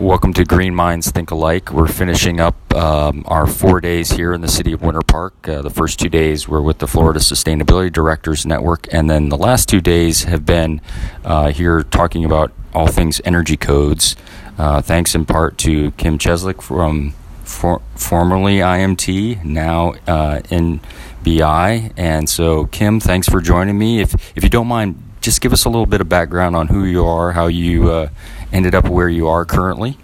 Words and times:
welcome 0.00 0.32
to 0.32 0.44
Green 0.44 0.74
Minds 0.74 1.10
Think 1.10 1.30
Alike. 1.30 1.70
We're 1.70 1.86
finishing 1.86 2.40
up 2.40 2.56
um, 2.74 3.22
our 3.26 3.46
four 3.46 3.82
days 3.82 4.10
here 4.10 4.32
in 4.32 4.40
the 4.40 4.48
city 4.48 4.72
of 4.72 4.80
Winter 4.80 5.02
Park. 5.02 5.46
Uh, 5.46 5.60
the 5.60 5.68
first 5.68 5.98
two 5.98 6.08
days 6.08 6.48
were 6.48 6.62
with 6.62 6.78
the 6.78 6.86
Florida 6.86 7.20
Sustainability 7.20 7.92
Directors 7.92 8.46
Network, 8.46 8.88
and 8.92 9.10
then 9.10 9.28
the 9.28 9.36
last 9.36 9.68
two 9.68 9.82
days 9.82 10.24
have 10.24 10.46
been 10.46 10.80
uh, 11.22 11.50
here 11.50 11.82
talking 11.82 12.24
about 12.24 12.50
all 12.72 12.86
things 12.86 13.20
energy 13.26 13.58
codes. 13.58 14.16
Uh, 14.56 14.80
thanks 14.80 15.14
in 15.14 15.26
part 15.26 15.58
to 15.58 15.90
Kim 15.92 16.16
Cheslak 16.16 16.62
from 16.62 17.12
for, 17.44 17.82
formerly 17.94 18.56
IMT, 18.56 19.44
now 19.44 19.94
uh, 20.06 20.40
in 20.48 20.80
BI. 21.22 21.92
And 21.98 22.26
so, 22.26 22.66
Kim, 22.66 23.00
thanks 23.00 23.28
for 23.28 23.42
joining 23.42 23.78
me. 23.78 24.00
If 24.00 24.14
if 24.34 24.42
you 24.42 24.48
don't 24.48 24.66
mind, 24.66 25.02
just 25.20 25.42
give 25.42 25.52
us 25.52 25.66
a 25.66 25.68
little 25.68 25.86
bit 25.86 26.00
of 26.00 26.08
background 26.08 26.56
on 26.56 26.68
who 26.68 26.84
you 26.84 27.04
are, 27.04 27.32
how 27.32 27.48
you 27.48 27.90
uh, 27.90 28.08
ended 28.52 28.74
up 28.74 28.88
where 28.88 29.08
you 29.08 29.28
are 29.28 29.44
currently. 29.44 29.96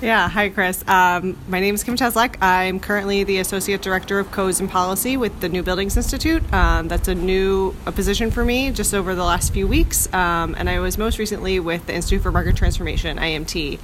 Yeah, 0.00 0.28
hi 0.28 0.48
Chris. 0.48 0.86
Um, 0.86 1.36
my 1.48 1.58
name 1.58 1.74
is 1.74 1.82
Kim 1.82 1.96
Cheslak. 1.96 2.36
I'm 2.40 2.78
currently 2.78 3.24
the 3.24 3.38
Associate 3.38 3.82
Director 3.82 4.20
of 4.20 4.30
Codes 4.30 4.60
and 4.60 4.70
Policy 4.70 5.16
with 5.16 5.40
the 5.40 5.48
New 5.48 5.64
Buildings 5.64 5.96
Institute. 5.96 6.52
Um, 6.52 6.86
that's 6.86 7.08
a 7.08 7.16
new 7.16 7.74
a 7.84 7.90
position 7.90 8.30
for 8.30 8.44
me 8.44 8.70
just 8.70 8.94
over 8.94 9.16
the 9.16 9.24
last 9.24 9.52
few 9.52 9.66
weeks. 9.66 10.06
Um, 10.14 10.54
and 10.56 10.70
I 10.70 10.78
was 10.78 10.98
most 10.98 11.18
recently 11.18 11.58
with 11.58 11.84
the 11.86 11.94
Institute 11.96 12.22
for 12.22 12.30
Market 12.30 12.54
Transformation, 12.54 13.16
IMT. 13.16 13.80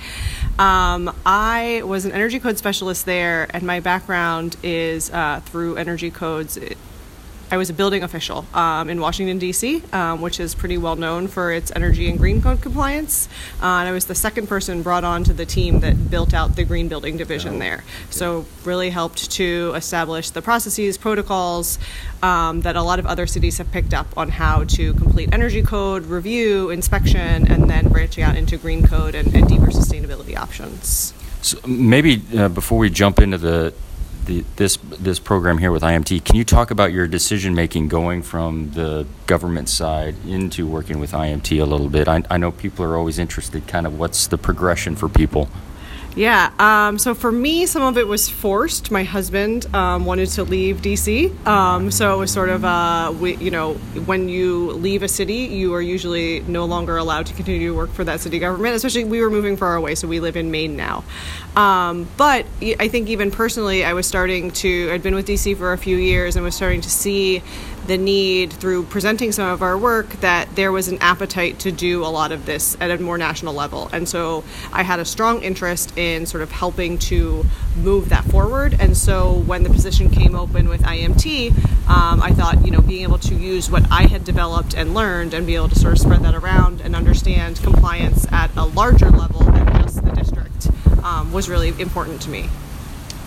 Um, 0.60 1.12
I 1.26 1.82
was 1.84 2.04
an 2.04 2.12
energy 2.12 2.38
code 2.38 2.58
specialist 2.58 3.06
there, 3.06 3.48
and 3.50 3.64
my 3.64 3.80
background 3.80 4.56
is 4.62 5.10
uh, 5.10 5.40
through 5.40 5.78
energy 5.78 6.12
codes. 6.12 6.56
I 7.54 7.56
was 7.56 7.70
a 7.70 7.72
building 7.72 8.02
official 8.02 8.44
um, 8.52 8.90
in 8.90 9.00
Washington, 9.00 9.38
D.C., 9.38 9.80
um, 9.92 10.20
which 10.20 10.40
is 10.40 10.56
pretty 10.56 10.76
well 10.76 10.96
known 10.96 11.28
for 11.28 11.52
its 11.52 11.70
energy 11.76 12.10
and 12.10 12.18
green 12.18 12.42
code 12.42 12.60
compliance. 12.60 13.28
Uh, 13.62 13.78
and 13.78 13.88
I 13.88 13.92
was 13.92 14.06
the 14.06 14.14
second 14.16 14.48
person 14.48 14.82
brought 14.82 15.04
on 15.04 15.22
to 15.22 15.32
the 15.32 15.46
team 15.46 15.78
that 15.78 16.10
built 16.10 16.34
out 16.34 16.56
the 16.56 16.64
green 16.64 16.88
building 16.88 17.16
division 17.16 17.54
oh, 17.54 17.58
there. 17.60 17.84
So, 18.10 18.46
really 18.64 18.90
helped 18.90 19.30
to 19.32 19.72
establish 19.76 20.30
the 20.30 20.42
processes, 20.42 20.98
protocols 20.98 21.78
um, 22.24 22.62
that 22.62 22.74
a 22.74 22.82
lot 22.82 22.98
of 22.98 23.06
other 23.06 23.24
cities 23.24 23.58
have 23.58 23.70
picked 23.70 23.94
up 23.94 24.08
on 24.16 24.30
how 24.30 24.64
to 24.64 24.92
complete 24.94 25.28
energy 25.32 25.62
code, 25.62 26.06
review, 26.06 26.70
inspection, 26.70 27.46
and 27.46 27.70
then 27.70 27.86
branching 27.86 28.24
out 28.24 28.36
into 28.36 28.56
green 28.56 28.84
code 28.84 29.14
and, 29.14 29.32
and 29.32 29.46
deeper 29.46 29.66
sustainability 29.66 30.36
options. 30.36 31.14
So 31.42 31.60
maybe 31.68 32.20
uh, 32.36 32.48
before 32.48 32.78
we 32.78 32.90
jump 32.90 33.20
into 33.20 33.38
the 33.38 33.72
the, 34.24 34.44
this 34.56 34.76
this 34.76 35.18
program 35.18 35.58
here 35.58 35.70
with 35.72 35.82
IMT. 35.82 36.24
Can 36.24 36.36
you 36.36 36.44
talk 36.44 36.70
about 36.70 36.92
your 36.92 37.06
decision 37.06 37.54
making 37.54 37.88
going 37.88 38.22
from 38.22 38.70
the 38.72 39.06
government 39.26 39.68
side 39.68 40.14
into 40.26 40.66
working 40.66 40.98
with 40.98 41.12
IMT 41.12 41.60
a 41.60 41.64
little 41.64 41.88
bit? 41.88 42.08
I, 42.08 42.22
I 42.30 42.36
know 42.36 42.52
people 42.52 42.84
are 42.84 42.96
always 42.96 43.18
interested. 43.18 43.66
Kind 43.66 43.86
of 43.86 43.98
what's 43.98 44.26
the 44.26 44.38
progression 44.38 44.96
for 44.96 45.08
people? 45.08 45.48
Yeah. 46.16 46.52
Um, 46.60 46.98
so 46.98 47.12
for 47.12 47.32
me, 47.32 47.66
some 47.66 47.82
of 47.82 47.98
it 47.98 48.06
was 48.06 48.28
forced. 48.28 48.92
My 48.92 49.02
husband 49.02 49.66
um, 49.74 50.04
wanted 50.04 50.28
to 50.30 50.44
leave 50.44 50.76
DC, 50.76 51.44
um, 51.44 51.90
so 51.90 52.14
it 52.14 52.18
was 52.18 52.32
sort 52.32 52.50
of 52.50 52.64
uh, 52.64 53.12
we, 53.18 53.36
you 53.36 53.50
know, 53.50 53.74
when 54.06 54.28
you 54.28 54.72
leave 54.72 55.02
a 55.02 55.08
city, 55.08 55.34
you 55.34 55.74
are 55.74 55.82
usually 55.82 56.40
no 56.40 56.66
longer 56.66 56.96
allowed 56.96 57.26
to 57.26 57.34
continue 57.34 57.70
to 57.70 57.76
work 57.76 57.90
for 57.90 58.04
that 58.04 58.20
city 58.20 58.38
government. 58.38 58.76
Especially, 58.76 59.02
we 59.02 59.20
were 59.20 59.30
moving 59.30 59.56
far 59.56 59.74
away, 59.74 59.96
so 59.96 60.06
we 60.06 60.20
live 60.20 60.36
in 60.36 60.52
Maine 60.52 60.76
now. 60.76 61.02
Um, 61.56 62.08
but 62.16 62.46
I 62.62 62.88
think 62.88 63.08
even 63.08 63.32
personally, 63.32 63.84
I 63.84 63.92
was 63.94 64.06
starting 64.06 64.52
to. 64.52 64.90
I'd 64.92 65.02
been 65.02 65.16
with 65.16 65.26
DC 65.26 65.56
for 65.56 65.72
a 65.72 65.78
few 65.78 65.96
years 65.96 66.36
and 66.36 66.44
was 66.44 66.54
starting 66.54 66.80
to 66.82 66.90
see 66.90 67.42
the 67.86 67.98
need 67.98 68.52
through 68.52 68.84
presenting 68.84 69.32
some 69.32 69.48
of 69.48 69.62
our 69.62 69.76
work 69.76 70.08
that 70.20 70.54
there 70.56 70.72
was 70.72 70.88
an 70.88 70.98
appetite 71.00 71.58
to 71.60 71.72
do 71.72 72.04
a 72.04 72.06
lot 72.06 72.32
of 72.32 72.46
this 72.46 72.76
at 72.80 72.90
a 72.90 72.98
more 72.98 73.18
national 73.18 73.54
level. 73.54 73.88
And 73.92 74.08
so 74.08 74.44
I 74.72 74.82
had 74.82 75.00
a 75.00 75.04
strong 75.04 75.42
interest 75.42 75.96
in 75.98 76.26
sort 76.26 76.42
of 76.42 76.50
helping 76.50 76.98
to 76.98 77.44
move 77.76 78.08
that 78.08 78.24
forward. 78.24 78.76
And 78.80 78.96
so 78.96 79.32
when 79.46 79.62
the 79.62 79.70
position 79.70 80.10
came 80.10 80.34
open 80.34 80.68
with 80.68 80.82
IMT, 80.82 81.56
um, 81.88 82.22
I 82.22 82.30
thought, 82.30 82.64
you 82.64 82.70
know, 82.70 82.80
being 82.80 83.02
able 83.02 83.18
to 83.18 83.34
use 83.34 83.70
what 83.70 83.90
I 83.90 84.06
had 84.06 84.24
developed 84.24 84.74
and 84.74 84.94
learned 84.94 85.34
and 85.34 85.46
be 85.46 85.54
able 85.54 85.68
to 85.68 85.78
sort 85.78 85.92
of 85.92 85.98
spread 85.98 86.22
that 86.22 86.34
around 86.34 86.80
and 86.80 86.96
understand 86.96 87.60
compliance 87.62 88.26
at 88.32 88.54
a 88.56 88.64
larger 88.64 89.10
level 89.10 89.40
than 89.40 89.66
just 89.82 90.04
the 90.04 90.12
district 90.12 90.68
um, 91.02 91.32
was 91.32 91.48
really 91.48 91.68
important 91.80 92.22
to 92.22 92.30
me. 92.30 92.48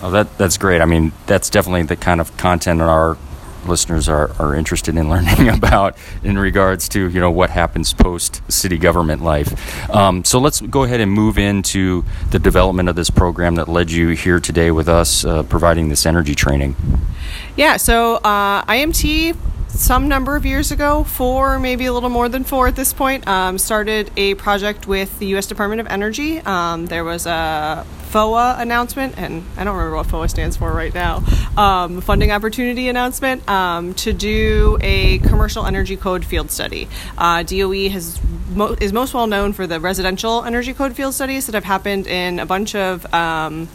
Oh, 0.00 0.10
that 0.12 0.38
that's 0.38 0.56
great. 0.58 0.80
I 0.80 0.84
mean, 0.84 1.12
that's 1.26 1.50
definitely 1.50 1.82
the 1.82 1.96
kind 1.96 2.20
of 2.20 2.36
content 2.36 2.80
in 2.80 2.86
our 2.86 3.16
listeners 3.66 4.08
are, 4.08 4.30
are 4.38 4.54
interested 4.54 4.96
in 4.96 5.08
learning 5.08 5.48
about 5.54 5.96
in 6.22 6.38
regards 6.38 6.88
to 6.90 7.08
you 7.08 7.20
know 7.20 7.30
what 7.30 7.50
happens 7.50 7.92
post 7.92 8.40
city 8.50 8.78
government 8.78 9.22
life. 9.22 9.90
Um, 9.90 10.24
so 10.24 10.38
let's 10.38 10.60
go 10.60 10.84
ahead 10.84 11.00
and 11.00 11.10
move 11.10 11.38
into 11.38 12.04
the 12.30 12.38
development 12.38 12.88
of 12.88 12.96
this 12.96 13.10
program 13.10 13.54
that 13.56 13.68
led 13.68 13.90
you 13.90 14.08
here 14.10 14.40
today 14.40 14.70
with 14.70 14.88
us, 14.88 15.24
uh, 15.24 15.42
providing 15.44 15.88
this 15.88 16.06
energy 16.06 16.34
training. 16.34 16.76
Yeah, 17.56 17.76
so 17.76 18.16
uh, 18.16 18.62
IMT 18.64 19.36
some 19.68 20.08
number 20.08 20.36
of 20.36 20.46
years 20.46 20.70
ago, 20.70 21.04
four, 21.04 21.58
maybe 21.58 21.86
a 21.86 21.92
little 21.92 22.08
more 22.08 22.28
than 22.28 22.44
four 22.44 22.66
at 22.66 22.76
this 22.76 22.92
point, 22.92 23.26
um, 23.28 23.58
started 23.58 24.10
a 24.16 24.34
project 24.34 24.86
with 24.86 25.18
the 25.18 25.26
U.S. 25.26 25.46
Department 25.46 25.80
of 25.80 25.86
Energy. 25.86 26.40
Um, 26.40 26.86
there 26.86 27.04
was 27.04 27.26
a 27.26 27.86
FOA 28.10 28.58
announcement, 28.58 29.18
and 29.18 29.44
I 29.56 29.64
don't 29.64 29.76
remember 29.76 29.96
what 29.96 30.06
FOA 30.06 30.28
stands 30.30 30.56
for 30.56 30.72
right 30.72 30.92
now, 30.92 31.22
um, 31.56 32.00
funding 32.00 32.32
opportunity 32.32 32.88
announcement 32.88 33.48
um, 33.48 33.94
to 33.94 34.12
do 34.12 34.78
a 34.80 35.18
commercial 35.18 35.66
energy 35.66 35.96
code 35.96 36.24
field 36.24 36.50
study. 36.50 36.88
Uh, 37.18 37.42
DOE 37.42 37.90
has 37.90 38.18
mo- 38.50 38.76
is 38.80 38.92
most 38.92 39.12
well 39.12 39.26
known 39.26 39.52
for 39.52 39.66
the 39.66 39.78
residential 39.78 40.42
energy 40.44 40.72
code 40.72 40.96
field 40.96 41.14
studies 41.14 41.46
that 41.46 41.54
have 41.54 41.64
happened 41.64 42.06
in 42.06 42.38
a 42.38 42.46
bunch 42.46 42.74
of, 42.74 43.12
um, 43.12 43.68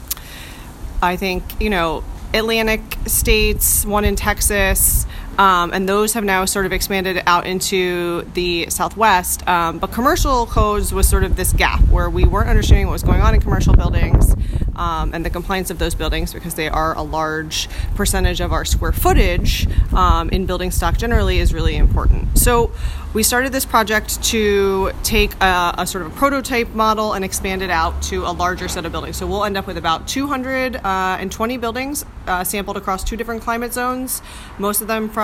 I 1.02 1.16
think, 1.16 1.44
you 1.62 1.70
know, 1.70 2.04
Atlantic 2.34 2.81
states, 3.06 3.86
one 3.86 4.06
in 4.06 4.16
Texas. 4.16 5.06
Um, 5.38 5.74
and 5.74 5.90
those 5.90 6.14
have 6.14 6.24
now 6.24 6.46
sort 6.46 6.66
of 6.66 6.74
expanded 6.74 7.22
out 7.26 7.48
into 7.48 8.22
the 8.34 8.70
Southwest. 8.70 9.48
Um, 9.48 9.80
but 9.80 9.92
commercial 9.92 10.46
codes 10.46 10.94
was 10.94 11.08
sort 11.08 11.24
of 11.24 11.36
this 11.36 11.54
gap 11.54 11.82
where 11.90 12.10
we 12.10 12.26
weren't 12.26 12.50
understanding 12.50 12.88
what 12.88 12.94
was 12.94 13.04
going 13.04 13.22
on 13.22 13.34
in 13.34 13.42
commercial 13.42 13.74
buildings 13.76 14.36
um, 14.76 15.14
and 15.14 15.26
the 15.26 15.30
compliance 15.30 15.70
of 15.70 15.80
those 15.80 15.96
buildings 15.96 16.34
because 16.34 16.56
they 16.56 16.70
are 16.70 16.96
a 16.96 17.02
large 17.02 17.70
percentage 17.96 18.42
of 18.42 18.52
our 18.52 18.66
square 18.66 18.92
footage 18.92 19.68
um, 19.94 20.30
in 20.30 20.46
building 20.46 20.72
stock 20.72 20.98
generally 20.98 21.40
is 21.40 21.54
really 21.54 21.76
important. 21.76 22.38
So 22.38 22.72
we 23.14 23.22
started 23.22 23.52
this 23.52 23.66
project 23.66 24.24
to 24.24 24.92
take 25.04 25.36
a, 25.36 25.76
a, 25.78 25.88
sort 25.88 26.04
of 26.06 26.14
a 26.14 26.16
prototype 26.16 26.70
model 26.70 27.14
and 27.14 27.24
expand 27.24 27.62
it 27.62 27.70
out 27.70 28.02
to 28.04 28.26
a 28.26 28.32
larger 28.32 28.68
set 28.68 28.86
of 28.86 28.92
buildings. 28.92 29.18
So 29.18 29.28
we'll 29.28 29.46
end 29.46 29.56
up 29.56 29.68
with 29.68 29.78
about 29.78 30.08
220 30.08 30.80
uh, 30.84 31.60
buildings 31.60 32.06
uh, 32.26 32.44
sampled 32.44 32.78
across 32.78 33.04
two 33.04 33.16
different 33.16 33.44
climate 33.44 33.72
zones. 33.72 34.22
Most 34.58 34.82
of 34.82 34.88
them 34.88 35.10
from 35.10 35.23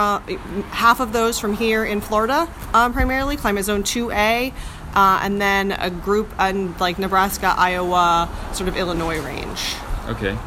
half 0.72 1.00
of 1.00 1.14
those 1.14 1.40
from 1.40 1.54
here 1.54 1.84
in 1.86 2.02
Florida, 2.02 2.48
um, 2.74 2.94
primarily 2.94 3.38
climate 3.38 3.66
zone 3.66 3.84
2A 3.84 4.54
uh, 4.94 5.20
and 5.22 5.42
then 5.42 5.72
a 5.74 5.90
group 5.90 6.34
in 6.40 6.78
like 6.78 7.00
Nebraska, 7.00 7.54
Iowa, 7.58 8.30
sort 8.54 8.68
of 8.68 8.78
Illinois 8.78 9.20
range. 9.22 9.76
Okay. 10.08 10.38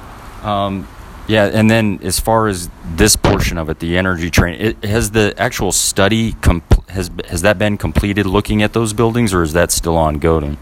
Um, 0.42 0.88
yeah, 1.28 1.46
and 1.46 1.70
then 1.70 2.00
as 2.02 2.18
far 2.18 2.48
as 2.48 2.68
this 2.84 3.14
portion 3.14 3.56
of 3.56 3.70
it, 3.70 3.78
the 3.78 3.96
energy 3.96 4.28
train, 4.28 4.60
it, 4.60 4.84
has 4.84 5.12
the 5.12 5.34
actual 5.38 5.70
study 5.70 6.34
has 6.88 7.10
has 7.28 7.42
that 7.42 7.58
been 7.58 7.78
completed 7.78 8.26
looking 8.26 8.62
at 8.62 8.72
those 8.72 8.92
buildings, 8.92 9.32
or 9.32 9.42
is 9.42 9.52
that 9.52 9.70
still 9.70 9.96
ongoing? 9.96 10.58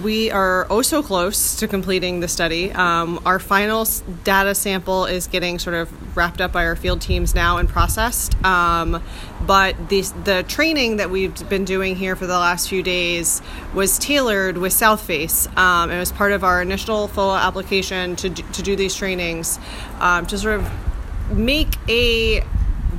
We 0.00 0.30
are 0.30 0.66
oh 0.70 0.80
so 0.80 1.02
close 1.02 1.56
to 1.56 1.68
completing 1.68 2.20
the 2.20 2.28
study. 2.28 2.72
Um, 2.72 3.20
our 3.26 3.38
final 3.38 3.86
data 4.24 4.54
sample 4.54 5.04
is 5.04 5.26
getting 5.26 5.58
sort 5.58 5.76
of 5.76 6.16
wrapped 6.16 6.40
up 6.40 6.50
by 6.50 6.64
our 6.64 6.76
field 6.76 7.02
teams 7.02 7.34
now 7.34 7.58
and 7.58 7.68
processed. 7.68 8.42
Um, 8.42 9.02
but 9.46 9.90
the, 9.90 10.00
the 10.24 10.44
training 10.48 10.96
that 10.96 11.10
we've 11.10 11.46
been 11.50 11.66
doing 11.66 11.94
here 11.94 12.16
for 12.16 12.26
the 12.26 12.38
last 12.38 12.70
few 12.70 12.82
days 12.82 13.42
was 13.74 13.98
tailored 13.98 14.56
with 14.56 14.72
Southface. 14.72 15.54
Um, 15.58 15.90
it 15.90 15.98
was 15.98 16.10
part 16.10 16.32
of 16.32 16.42
our 16.42 16.62
initial 16.62 17.06
FOA 17.08 17.38
application 17.38 18.16
to 18.16 18.30
do, 18.30 18.42
to 18.42 18.62
do 18.62 18.74
these 18.74 18.94
trainings 18.94 19.58
um, 20.00 20.24
to 20.26 20.38
sort 20.38 20.58
of 20.60 21.36
make 21.36 21.68
a 21.90 22.42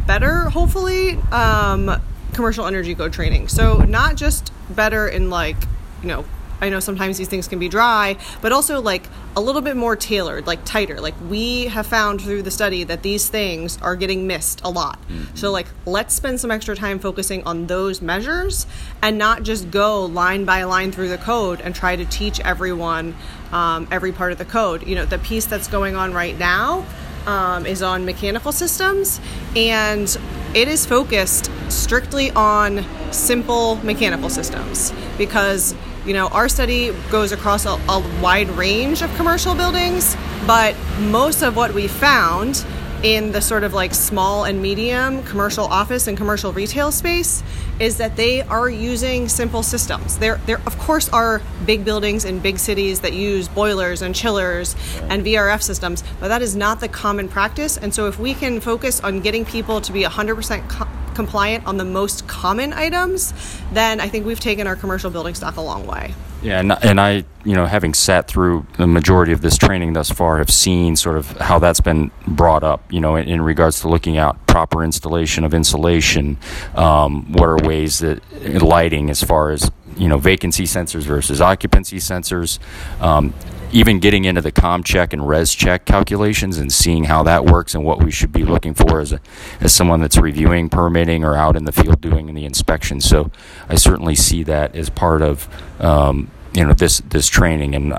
better, 0.06 0.50
hopefully, 0.50 1.18
um, 1.32 2.00
commercial 2.34 2.68
energy 2.68 2.94
code 2.94 3.14
training. 3.14 3.48
So, 3.48 3.78
not 3.80 4.16
just 4.16 4.52
better 4.70 5.08
in 5.08 5.32
like, 5.32 5.58
you 6.02 6.10
know, 6.10 6.26
I 6.64 6.70
know 6.70 6.80
sometimes 6.80 7.18
these 7.18 7.28
things 7.28 7.50
can 7.50 7.60
be 7.60 7.68
dry, 7.68 8.16
but 8.42 8.54
also 8.54 8.80
like 8.80 9.04
a 9.36 9.42
little 9.42 9.62
bit 9.62 9.76
more 9.76 9.98
tailored, 9.98 10.48
like 10.48 10.64
tighter. 10.64 11.02
Like 11.02 11.14
we 11.30 11.66
have 11.66 11.86
found 11.86 12.22
through 12.22 12.44
the 12.44 12.52
study 12.52 12.86
that 12.86 13.04
these 13.04 13.28
things 13.28 13.78
are 13.82 13.98
getting 13.98 14.28
missed 14.28 14.62
a 14.64 14.70
lot. 14.70 14.98
Mm-hmm. 15.10 15.36
So 15.36 15.52
like 15.52 15.68
let's 15.86 16.14
spend 16.14 16.40
some 16.40 16.52
extra 16.52 16.74
time 16.74 17.00
focusing 17.00 17.44
on 17.44 17.68
those 17.68 18.02
measures 18.02 18.66
and 19.02 19.18
not 19.18 19.44
just 19.44 19.72
go 19.72 20.06
line 20.06 20.46
by 20.46 20.64
line 20.64 20.94
through 20.94 21.10
the 21.10 21.18
code 21.18 21.60
and 21.60 21.76
try 21.76 21.98
to 21.98 22.06
teach 22.06 22.40
everyone 22.40 23.14
um, 23.52 23.86
every 23.92 24.14
part 24.14 24.32
of 24.32 24.38
the 24.38 24.46
code. 24.46 24.88
You 24.88 24.96
know, 24.96 25.06
the 25.06 25.20
piece 25.20 25.46
that's 25.46 25.68
going 25.68 25.98
on 25.98 26.14
right 26.14 26.40
now 26.40 26.86
um, 27.26 27.66
is 27.66 27.82
on 27.82 28.06
mechanical 28.06 28.54
systems 28.54 29.20
and 29.54 30.18
it 30.54 30.70
is 30.70 30.86
focused 30.86 31.52
strictly 31.70 32.32
on 32.32 32.86
simple 33.12 33.76
mechanical 33.78 34.30
systems 34.30 34.94
because 35.18 35.76
you 36.06 36.14
know, 36.14 36.28
our 36.28 36.50
study 36.50 36.92
goes 37.10 37.32
across 37.32 37.66
a, 37.66 37.80
a 37.90 38.20
wide 38.22 38.50
range 38.50 39.02
of 39.02 39.14
commercial 39.16 39.56
buildings, 39.56 40.16
but 40.46 40.76
most 41.00 41.42
of 41.42 41.56
what 41.56 41.74
we 41.74 41.88
found 41.88 42.66
in 43.04 43.34
the 43.34 43.42
sort 43.42 43.66
of 43.66 43.74
like 43.74 43.94
small 43.94 44.46
and 44.46 44.62
medium 44.62 45.22
commercial 45.24 45.66
office 45.66 46.08
and 46.08 46.18
commercial 46.18 46.54
retail 46.54 46.90
space 46.90 47.44
is 47.80 47.98
that 47.98 48.16
they 48.16 48.42
are 48.44 48.70
using 48.70 49.28
simple 49.28 49.62
systems. 49.62 50.18
There, 50.20 50.40
there 50.46 50.62
of 50.66 50.78
course 50.80 51.10
are 51.10 51.42
big 51.66 51.84
buildings 51.84 52.24
in 52.24 52.40
big 52.40 52.58
cities 52.60 53.02
that 53.02 53.12
use 53.12 53.50
boilers 53.50 54.02
and 54.02 54.16
chillers 54.16 54.76
and 55.10 55.26
VRF 55.26 55.62
systems, 55.62 56.02
but 56.22 56.30
that 56.30 56.42
is 56.42 56.56
not 56.56 56.80
the 56.80 56.88
common 56.88 57.28
practice. 57.28 57.78
And 57.78 57.94
so 57.94 58.08
if 58.08 58.18
we 58.18 58.34
can 58.34 58.62
focus 58.62 59.02
on 59.02 59.20
getting 59.20 59.44
people 59.44 59.82
to 59.82 59.92
be 59.92 60.04
100% 60.04 60.70
co- 60.70 60.88
compliant 61.14 61.66
on 61.66 61.78
the 61.78 61.86
most 61.86 62.28
common 62.28 62.74
items, 62.74 63.34
then 63.72 64.00
I 64.00 64.10
think 64.10 64.26
we've 64.26 64.40
taken 64.40 64.68
our 64.68 64.76
commercial 64.76 65.10
building 65.10 65.36
stock 65.36 65.58
a 65.58 65.62
long 65.62 65.86
way. 65.86 66.14
Yeah, 66.42 66.60
and, 66.60 66.74
and 66.84 67.00
I, 67.00 67.24
you 67.46 67.56
know, 67.56 67.66
having 67.66 67.94
sat 67.94 68.28
through 68.28 68.68
the 68.78 68.86
majority 68.86 69.32
of 69.32 69.42
this 69.42 69.58
training 69.58 69.94
thus 69.94 70.12
far, 70.12 70.40
have 70.40 70.50
seen 70.50 70.98
sort 70.98 71.16
of 71.16 71.32
how 71.38 71.58
that's 71.58 71.80
been 71.80 72.12
brought 72.28 72.64
up, 72.64 72.84
you 72.92 73.00
know, 73.00 73.16
in, 73.16 73.30
in 73.30 73.42
regards 73.42 73.80
to 73.82 73.88
looking 73.88 74.18
at 74.18 74.46
proper 74.46 74.84
installation 74.84 75.46
of 75.46 75.54
insulation. 75.54 76.38
Um, 76.76 77.32
what 77.32 77.48
are 77.48 77.58
ways 77.58 78.00
that 78.00 78.22
lighting, 78.62 79.10
as 79.10 79.24
far 79.24 79.52
as 79.52 79.72
you 79.98 80.08
know, 80.08 80.18
vacancy 80.18 80.64
sensors 80.64 81.04
versus 81.04 81.42
occupancy 81.42 81.98
sensors. 81.98 82.60
Um, 83.02 83.34
even 83.74 84.00
getting 84.00 84.24
into 84.24 84.40
the 84.40 84.52
COMcheck 84.52 85.14
and 85.14 85.24
REScheck 85.24 85.86
calculations 85.86 86.60
and 86.60 86.72
seeing 86.72 87.06
how 87.06 87.24
that 87.24 87.46
works 87.46 87.74
and 87.74 87.84
what 87.84 88.04
we 88.04 88.12
should 88.12 88.32
be 88.32 88.44
looking 88.44 88.76
for 88.76 89.00
as 89.00 89.12
a, 89.12 89.20
as 89.60 89.74
someone 89.74 90.00
that's 90.00 90.18
reviewing 90.18 90.70
permitting 90.70 91.24
or 91.24 91.36
out 91.36 91.56
in 91.58 91.66
the 91.66 91.72
field 91.72 92.00
doing 92.00 92.34
the 92.34 92.46
inspection. 92.46 93.02
So 93.02 93.32
I 93.68 93.76
certainly 93.76 94.16
see 94.16 94.44
that 94.44 94.76
as 94.76 94.90
part 94.92 95.24
of 95.24 95.50
um, 95.82 96.30
you 96.54 96.64
know 96.64 96.74
this 96.74 97.00
this 97.00 97.28
training 97.28 97.74
and 97.74 97.94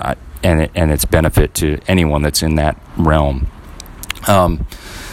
and 0.44 0.62
it, 0.62 0.70
and 0.76 0.92
its 0.92 1.04
benefit 1.04 1.54
to 1.54 1.80
anyone 1.88 2.22
that's 2.22 2.42
in 2.42 2.54
that 2.54 2.80
realm. 2.96 3.48
Um, 4.28 4.66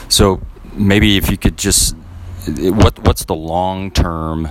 so 0.09 0.41
maybe 0.73 1.17
if 1.17 1.31
you 1.31 1.37
could 1.37 1.57
just 1.57 1.95
what 2.47 2.97
what's 3.05 3.25
the 3.25 3.35
long 3.35 3.91
term 3.91 4.49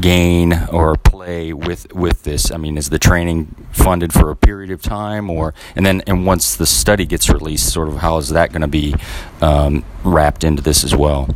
gain 0.00 0.52
or 0.70 0.96
play 0.96 1.52
with 1.52 1.92
with 1.94 2.22
this? 2.24 2.50
I 2.50 2.56
mean, 2.58 2.76
is 2.76 2.90
the 2.90 2.98
training 2.98 3.54
funded 3.72 4.12
for 4.12 4.30
a 4.30 4.36
period 4.36 4.70
of 4.70 4.82
time, 4.82 5.30
or 5.30 5.54
and 5.74 5.86
then 5.86 6.02
and 6.06 6.26
once 6.26 6.56
the 6.56 6.66
study 6.66 7.06
gets 7.06 7.30
released, 7.30 7.72
sort 7.72 7.88
of 7.88 7.96
how 7.96 8.18
is 8.18 8.28
that 8.30 8.50
going 8.50 8.62
to 8.62 8.68
be 8.68 8.94
um, 9.40 9.84
wrapped 10.04 10.44
into 10.44 10.62
this 10.62 10.84
as 10.84 10.94
well? 10.94 11.28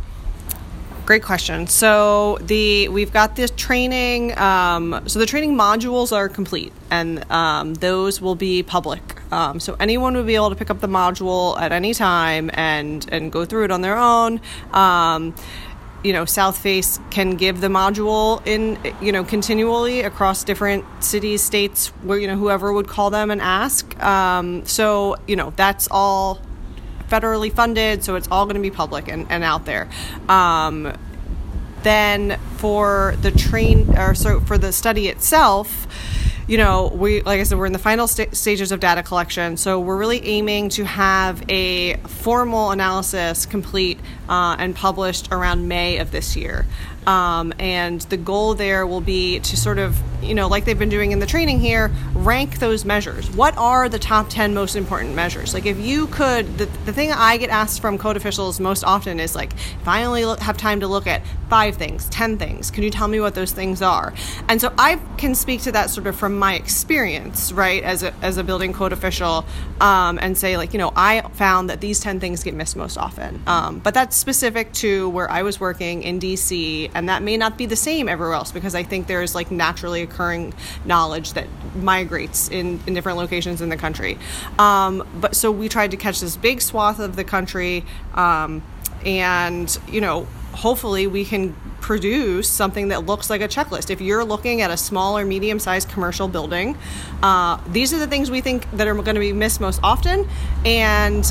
Great 1.05 1.23
question. 1.23 1.65
So 1.65 2.37
the 2.39 2.87
we've 2.89 3.11
got 3.11 3.35
this 3.35 3.49
training. 3.57 4.37
Um, 4.37 5.01
so 5.07 5.17
the 5.17 5.25
training 5.25 5.57
modules 5.57 6.15
are 6.15 6.29
complete, 6.29 6.71
and 6.91 7.29
um, 7.31 7.73
those 7.73 8.21
will 8.21 8.35
be 8.35 8.61
public. 8.61 9.01
Um, 9.31 9.59
so 9.59 9.75
anyone 9.79 10.15
will 10.15 10.23
be 10.23 10.35
able 10.35 10.49
to 10.49 10.55
pick 10.55 10.69
up 10.69 10.81
the 10.81 10.87
module 10.87 11.59
at 11.59 11.71
any 11.71 11.95
time 11.95 12.51
and 12.53 13.07
and 13.11 13.31
go 13.31 13.43
through 13.43 13.65
it 13.65 13.71
on 13.71 13.81
their 13.81 13.97
own. 13.97 14.39
Um, 14.71 15.33
you 16.03 16.13
know, 16.13 16.23
Southface 16.23 16.99
can 17.11 17.31
give 17.31 17.61
the 17.61 17.67
module 17.67 18.45
in, 18.47 18.79
you 19.01 19.11
know, 19.11 19.23
continually 19.23 20.01
across 20.01 20.43
different 20.43 20.85
cities, 21.03 21.41
states, 21.41 21.87
where, 22.03 22.17
you 22.17 22.27
know, 22.27 22.37
whoever 22.37 22.71
would 22.71 22.87
call 22.87 23.09
them 23.09 23.31
and 23.31 23.41
ask. 23.41 24.01
Um, 24.01 24.65
so, 24.65 25.17
you 25.27 25.35
know, 25.35 25.51
that's 25.55 25.87
all 25.91 26.41
federally 27.09 27.51
funded, 27.51 28.03
so 28.03 28.15
it's 28.15 28.27
all 28.29 28.45
going 28.45 28.55
to 28.55 28.61
be 28.61 28.71
public 28.71 29.07
and, 29.07 29.25
and 29.29 29.43
out 29.43 29.65
there. 29.65 29.89
Um, 30.29 30.93
then 31.83 32.39
for 32.57 33.15
the 33.21 33.31
train, 33.31 33.97
or 33.97 34.13
so 34.13 34.39
for 34.39 34.57
the 34.57 34.71
study 34.71 35.07
itself, 35.07 35.87
you 36.49 36.57
know, 36.57 36.91
we 36.95 37.21
like 37.21 37.39
I 37.39 37.43
said, 37.43 37.59
we're 37.59 37.67
in 37.67 37.73
the 37.73 37.77
final 37.77 38.07
st- 38.07 38.35
stages 38.35 38.71
of 38.71 38.79
data 38.79 39.03
collection, 39.03 39.55
so 39.55 39.79
we're 39.79 39.97
really 39.97 40.25
aiming 40.25 40.69
to 40.69 40.83
have 40.83 41.43
a 41.47 41.93
formal 42.07 42.71
analysis 42.71 43.45
complete 43.45 43.99
uh, 44.27 44.55
and 44.57 44.75
published 44.75 45.27
around 45.31 45.67
May 45.67 45.99
of 45.99 46.09
this 46.09 46.35
year. 46.35 46.65
Um, 47.05 47.53
and 47.59 48.01
the 48.01 48.17
goal 48.17 48.55
there 48.55 48.87
will 48.87 48.99
be 48.99 49.39
to 49.41 49.55
sort 49.55 49.77
of, 49.77 49.95
you 50.21 50.33
know, 50.33 50.47
like 50.47 50.65
they've 50.65 50.77
been 50.77 50.89
doing 50.89 51.11
in 51.11 51.19
the 51.19 51.25
training 51.25 51.59
here, 51.59 51.91
rank 52.13 52.59
those 52.59 52.85
measures. 52.85 53.29
What 53.31 53.57
are 53.57 53.89
the 53.89 53.99
top 53.99 54.29
10 54.29 54.53
most 54.53 54.75
important 54.75 55.15
measures? 55.15 55.53
Like, 55.53 55.65
if 55.65 55.79
you 55.79 56.07
could, 56.07 56.57
the, 56.57 56.65
the 56.85 56.93
thing 56.93 57.11
I 57.11 57.37
get 57.37 57.49
asked 57.49 57.81
from 57.81 57.97
code 57.97 58.17
officials 58.17 58.59
most 58.59 58.83
often 58.83 59.19
is 59.19 59.35
like, 59.35 59.53
if 59.53 59.87
I 59.87 60.03
only 60.03 60.25
look, 60.25 60.39
have 60.39 60.57
time 60.57 60.79
to 60.81 60.87
look 60.87 61.07
at 61.07 61.21
five 61.49 61.75
things, 61.75 62.07
10 62.09 62.37
things, 62.37 62.69
can 62.69 62.83
you 62.83 62.89
tell 62.89 63.07
me 63.07 63.19
what 63.19 63.35
those 63.35 63.51
things 63.51 63.81
are? 63.81 64.13
And 64.47 64.61
so 64.61 64.73
I 64.77 64.99
can 65.17 65.35
speak 65.35 65.61
to 65.63 65.71
that 65.71 65.89
sort 65.89 66.07
of 66.07 66.15
from 66.15 66.37
my 66.37 66.55
experience, 66.55 67.51
right, 67.51 67.83
as 67.83 68.03
a, 68.03 68.13
as 68.21 68.37
a 68.37 68.43
building 68.43 68.73
code 68.73 68.93
official, 68.93 69.45
um, 69.81 70.19
and 70.21 70.37
say, 70.37 70.57
like, 70.57 70.73
you 70.73 70.79
know, 70.79 70.91
I 70.95 71.21
found 71.33 71.69
that 71.69 71.81
these 71.81 71.99
10 71.99 72.19
things 72.19 72.43
get 72.43 72.53
missed 72.53 72.75
most 72.75 72.97
often. 72.97 73.41
Um, 73.47 73.79
but 73.79 73.93
that's 73.93 74.15
specific 74.15 74.71
to 74.73 75.09
where 75.09 75.29
I 75.29 75.43
was 75.43 75.59
working 75.59 76.03
in 76.03 76.19
DC 76.19 76.91
and 76.93 77.09
that 77.09 77.23
may 77.23 77.37
not 77.37 77.57
be 77.57 77.65
the 77.65 77.75
same 77.75 78.09
everywhere 78.09 78.35
else 78.35 78.51
because 78.51 78.75
I 78.75 78.83
think 78.83 79.07
there's 79.07 79.35
like 79.35 79.51
naturally 79.51 80.08
occurring 80.09 80.53
knowledge 80.85 81.33
that 81.33 81.47
migrates 81.75 82.49
in, 82.49 82.79
in 82.87 82.93
different 82.93 83.17
locations 83.17 83.61
in 83.61 83.69
the 83.69 83.77
country. 83.77 84.17
Um, 84.57 85.07
but 85.15 85.35
so 85.35 85.51
we 85.51 85.69
tried 85.69 85.91
to 85.91 85.97
catch 85.97 86.19
this 86.19 86.35
big 86.35 86.61
swath 86.61 86.99
of 86.99 87.15
the 87.15 87.23
country, 87.23 87.85
um, 88.13 88.63
and 89.05 89.77
you 89.87 90.01
know, 90.01 90.27
hopefully 90.53 91.07
we 91.07 91.23
can 91.25 91.55
produce 91.79 92.49
something 92.49 92.89
that 92.89 93.05
looks 93.05 93.29
like 93.29 93.41
a 93.41 93.47
checklist. 93.47 93.89
If 93.89 94.01
you're 94.01 94.25
looking 94.25 94.61
at 94.61 94.71
a 94.71 94.77
small 94.77 95.17
or 95.17 95.25
medium 95.25 95.59
sized 95.59 95.89
commercial 95.89 96.27
building, 96.27 96.77
uh, 97.23 97.61
these 97.67 97.93
are 97.93 97.99
the 97.99 98.07
things 98.07 98.29
we 98.29 98.41
think 98.41 98.69
that 98.71 98.87
are 98.87 98.95
going 98.95 99.15
to 99.15 99.21
be 99.21 99.33
missed 99.33 99.61
most 99.61 99.79
often, 99.83 100.27
and 100.65 101.23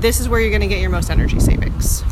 this 0.00 0.20
is 0.20 0.28
where 0.28 0.40
you're 0.40 0.50
going 0.50 0.60
to 0.60 0.68
get 0.68 0.80
your 0.80 0.90
most 0.90 1.10
energy 1.10 1.40
savings 1.40 2.04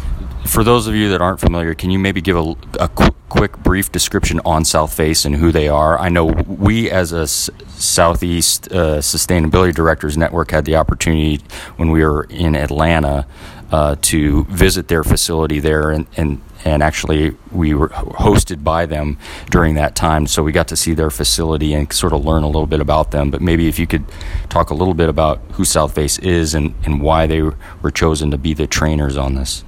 for 0.46 0.64
those 0.64 0.86
of 0.86 0.94
you 0.94 1.10
that 1.10 1.20
aren't 1.20 1.40
familiar, 1.40 1.74
can 1.74 1.90
you 1.90 1.98
maybe 1.98 2.20
give 2.20 2.36
a, 2.36 2.54
a 2.80 2.88
quick, 3.28 3.56
brief 3.58 3.90
description 3.90 4.40
on 4.44 4.62
Southface 4.62 5.24
and 5.26 5.36
who 5.36 5.52
they 5.52 5.68
are? 5.68 5.98
I 5.98 6.08
know 6.08 6.26
we, 6.26 6.90
as 6.90 7.12
a 7.12 7.22
S- 7.22 7.50
Southeast 7.68 8.70
uh, 8.72 8.98
Sustainability 8.98 9.74
Directors 9.74 10.16
Network, 10.16 10.50
had 10.50 10.64
the 10.64 10.76
opportunity 10.76 11.42
when 11.76 11.90
we 11.90 12.04
were 12.04 12.24
in 12.24 12.54
Atlanta 12.54 13.26
uh, 13.72 13.96
to 14.00 14.44
visit 14.44 14.88
their 14.88 15.02
facility 15.02 15.58
there, 15.60 15.90
and, 15.90 16.06
and 16.16 16.40
and 16.64 16.82
actually 16.82 17.36
we 17.52 17.74
were 17.74 17.88
hosted 17.90 18.64
by 18.64 18.86
them 18.86 19.16
during 19.50 19.74
that 19.74 19.94
time, 19.94 20.26
so 20.26 20.42
we 20.42 20.50
got 20.50 20.66
to 20.68 20.76
see 20.76 20.94
their 20.94 21.10
facility 21.10 21.74
and 21.74 21.92
sort 21.92 22.12
of 22.12 22.24
learn 22.24 22.42
a 22.42 22.46
little 22.46 22.66
bit 22.66 22.80
about 22.80 23.12
them. 23.12 23.30
But 23.30 23.40
maybe 23.40 23.68
if 23.68 23.78
you 23.78 23.86
could 23.86 24.04
talk 24.48 24.70
a 24.70 24.74
little 24.74 24.94
bit 24.94 25.08
about 25.08 25.40
who 25.52 25.62
Southface 25.62 26.20
is 26.24 26.54
and, 26.54 26.74
and 26.84 27.00
why 27.00 27.26
they 27.28 27.42
were 27.42 27.90
chosen 27.92 28.32
to 28.32 28.38
be 28.38 28.52
the 28.52 28.66
trainers 28.66 29.16
on 29.16 29.34
this. 29.36 29.64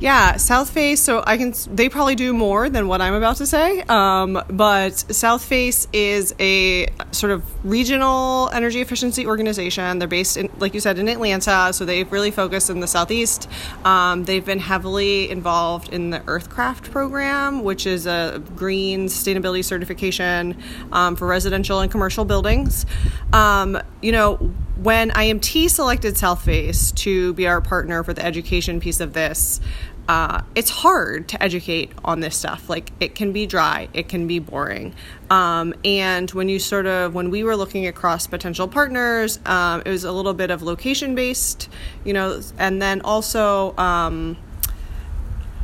Yeah, 0.00 0.34
Southface. 0.34 0.98
So 0.98 1.24
I 1.26 1.36
can. 1.36 1.52
They 1.74 1.88
probably 1.88 2.14
do 2.14 2.32
more 2.32 2.70
than 2.70 2.86
what 2.86 3.00
I'm 3.00 3.14
about 3.14 3.36
to 3.38 3.46
say. 3.46 3.82
Um, 3.88 4.34
but 4.48 4.92
Southface 4.92 5.88
is 5.92 6.34
a 6.38 6.86
sort 7.10 7.32
of 7.32 7.42
regional 7.64 8.48
energy 8.50 8.80
efficiency 8.80 9.26
organization. 9.26 9.98
They're 9.98 10.06
based 10.06 10.36
in, 10.36 10.50
like 10.58 10.74
you 10.74 10.80
said, 10.80 11.00
in 11.00 11.08
Atlanta. 11.08 11.72
So 11.72 11.84
they've 11.84 12.10
really 12.12 12.30
focused 12.30 12.70
in 12.70 12.78
the 12.78 12.86
southeast. 12.86 13.48
Um, 13.84 14.24
they've 14.24 14.44
been 14.44 14.60
heavily 14.60 15.30
involved 15.30 15.92
in 15.92 16.10
the 16.10 16.20
Earthcraft 16.20 16.92
program, 16.92 17.64
which 17.64 17.84
is 17.84 18.06
a 18.06 18.40
green 18.54 19.06
sustainability 19.06 19.64
certification 19.64 20.56
um, 20.92 21.16
for 21.16 21.26
residential 21.26 21.80
and 21.80 21.90
commercial 21.90 22.24
buildings. 22.24 22.86
Um, 23.32 23.80
you 24.00 24.12
know, 24.12 24.52
when 24.78 25.10
IMT 25.10 25.70
selected 25.70 26.14
Southface 26.14 26.94
to 26.96 27.34
be 27.34 27.46
our 27.46 27.60
partner 27.60 28.02
for 28.02 28.14
the 28.14 28.24
education 28.24 28.80
piece 28.80 29.00
of 29.00 29.12
this 29.12 29.60
uh, 30.08 30.40
it's 30.54 30.70
hard 30.70 31.28
to 31.28 31.42
educate 31.42 31.92
on 32.02 32.20
this 32.20 32.34
stuff. 32.34 32.70
Like 32.70 32.92
it 32.98 33.14
can 33.14 33.32
be 33.32 33.46
dry, 33.46 33.88
it 33.92 34.08
can 34.08 34.26
be 34.26 34.38
boring. 34.38 34.94
Um, 35.28 35.74
and 35.84 36.30
when 36.30 36.48
you 36.48 36.58
sort 36.58 36.86
of, 36.86 37.14
when 37.14 37.28
we 37.28 37.44
were 37.44 37.56
looking 37.56 37.86
across 37.86 38.26
potential 38.26 38.66
partners, 38.66 39.38
um, 39.44 39.82
it 39.84 39.90
was 39.90 40.04
a 40.04 40.12
little 40.12 40.32
bit 40.32 40.50
of 40.50 40.62
location 40.62 41.14
based, 41.14 41.68
you 42.04 42.14
know, 42.14 42.40
and 42.58 42.80
then 42.80 43.02
also, 43.02 43.76
um, 43.76 44.38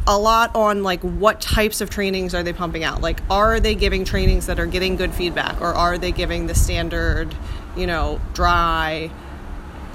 a 0.06 0.18
lot 0.18 0.54
on 0.54 0.82
like 0.82 1.00
what 1.00 1.40
types 1.40 1.80
of 1.80 1.88
trainings 1.88 2.34
are 2.34 2.42
they 2.42 2.52
pumping 2.52 2.84
out 2.84 3.00
like 3.00 3.22
are 3.30 3.58
they 3.58 3.74
giving 3.74 4.04
trainings 4.04 4.44
that 4.44 4.60
are 4.60 4.66
getting 4.66 4.96
good 4.96 5.14
feedback 5.14 5.58
or 5.62 5.72
are 5.72 5.96
they 5.96 6.12
giving 6.12 6.46
the 6.46 6.54
standard 6.54 7.34
you 7.76 7.86
know 7.86 8.20
dry 8.32 9.10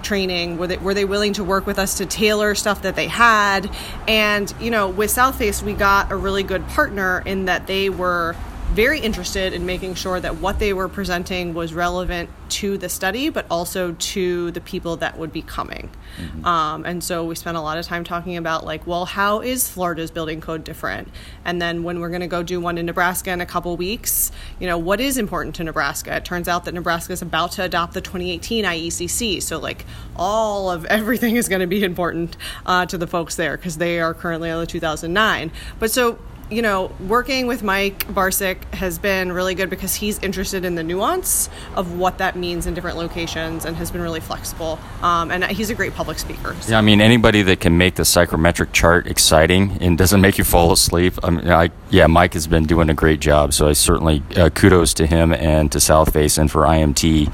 training? 0.02 0.58
Were 0.58 0.68
they, 0.68 0.78
were 0.78 0.94
they 0.94 1.06
willing 1.06 1.34
to 1.34 1.44
work 1.44 1.66
with 1.66 1.80
us 1.80 1.96
to 1.96 2.06
tailor 2.06 2.56
stuff 2.56 2.82
that 2.84 2.96
they 2.96 3.08
had? 3.08 3.70
And, 4.08 4.54
you 4.60 4.72
know, 4.72 4.90
with 4.90 5.12
Southface, 5.12 5.62
we 5.62 5.74
got 5.74 6.12
a 6.12 6.16
really 6.16 6.44
good 6.44 6.66
partner 6.68 7.22
in 7.26 7.46
that 7.46 7.68
they 7.68 7.90
were 7.90 8.36
very 8.74 9.00
interested 9.00 9.54
in 9.54 9.66
making 9.66 9.96
sure 9.96 10.20
that 10.20 10.38
what 10.38 10.60
they 10.60 10.74
were 10.74 10.88
presenting 10.88 11.54
was 11.54 11.74
relevant 11.74 12.30
to 12.50 12.78
the 12.78 12.90
study, 12.90 13.30
but 13.30 13.46
also 13.50 13.94
to 13.94 14.52
the 14.52 14.62
people 14.62 14.98
that 14.98 15.18
would 15.18 15.32
be 15.32 15.42
coming. 15.42 15.90
Mm-hmm. 16.18 16.46
Um, 16.46 16.86
and 16.86 17.04
so 17.04 17.26
we 17.26 17.36
spent 17.36 17.58
a 17.58 17.62
lot 17.62 17.78
of 17.78 17.86
time 17.86 18.04
talking 18.04 18.38
about, 18.38 18.66
like, 18.66 18.86
well, 18.86 19.06
how 19.06 19.42
is 19.42 19.68
Florida's 19.70 20.12
building 20.12 20.40
code 20.40 20.64
different? 20.64 21.08
And 21.46 21.62
then 21.62 21.84
when 21.84 22.00
we're 22.00 22.10
going 22.10 22.22
to 22.22 22.28
go 22.28 22.44
do 22.44 22.60
one 22.60 22.78
in 22.78 22.86
Nebraska 22.86 23.32
in 23.32 23.42
a 23.42 23.46
couple 23.46 23.76
weeks, 23.76 24.32
you 24.60 24.68
know, 24.68 24.78
what 24.78 25.00
is 25.00 25.18
important 25.18 25.56
to 25.56 25.64
Nebraska? 25.64 26.16
It 26.18 26.26
turns 26.26 26.48
out 26.48 26.66
that 26.66 26.74
Nebraska 26.74 27.14
is 27.14 27.22
about 27.22 27.54
to 27.54 27.64
adopt 27.64 27.94
the 27.94 28.02
2018 28.02 28.66
IECC. 28.66 29.42
So, 29.42 29.58
like, 29.58 29.86
all 30.16 30.70
of 30.70 30.86
everything 30.86 31.38
is 31.38 31.50
going 31.50 31.62
to 31.62 31.68
be 31.68 31.84
important 31.84 32.38
uh, 32.66 32.86
to 32.88 32.98
the 32.98 33.08
folks 33.08 33.36
there 33.36 33.58
because 33.58 33.78
they 33.78 34.00
are 34.00 34.14
currently 34.14 34.52
on 34.52 34.60
the 34.60 34.68
2009. 34.68 35.52
But 35.80 35.92
so 35.92 36.20
you 36.50 36.62
know, 36.62 36.92
working 37.08 37.46
with 37.46 37.62
Mike 37.62 38.08
Barcik 38.08 38.64
has 38.74 38.98
been 38.98 39.32
really 39.32 39.54
good 39.54 39.70
because 39.70 39.96
he's 39.96 40.18
interested 40.20 40.66
in 40.66 40.76
the 40.76 40.84
nuance 40.84 41.50
of 41.76 41.98
what 41.98 42.18
that 42.18 42.36
means 42.36 42.66
in 42.66 42.74
different 42.74 42.98
locations 42.98 43.66
and 43.66 43.76
has 43.78 43.92
been 43.92 44.02
really 44.02 44.20
flexible. 44.20 44.80
Um, 45.02 45.30
and 45.30 45.44
he's 45.46 45.70
a 45.70 45.76
great 45.76 45.94
public 45.94 46.18
speaker. 46.18 46.56
So. 46.62 46.72
Yeah, 46.72 46.80
I 46.80 46.82
mean, 46.82 47.02
anybody 47.02 47.44
that 47.44 47.60
can 47.60 47.78
make 47.78 47.96
the 47.96 48.04
psychrometric 48.04 48.74
chart 48.74 49.06
exciting 49.06 49.78
and 49.80 49.98
doesn't 49.98 50.22
make 50.22 50.38
you 50.38 50.44
fall 50.44 50.72
asleep. 50.72 51.14
I 51.24 51.30
mean, 51.30 51.48
I, 51.50 51.70
yeah, 51.92 52.08
Mike 52.08 52.34
has 52.34 52.48
been 52.48 52.66
doing 52.66 52.90
a 52.90 52.96
great 52.96 53.20
job. 53.20 53.54
So 53.54 53.68
I 53.68 53.74
certainly 53.74 54.24
uh, 54.36 54.50
kudos 54.50 54.94
to 54.96 55.06
him 55.06 55.34
and 55.34 55.72
to 55.72 55.78
Southface 55.78 56.40
and 56.40 56.50
for 56.50 56.64
IMT 56.64 57.32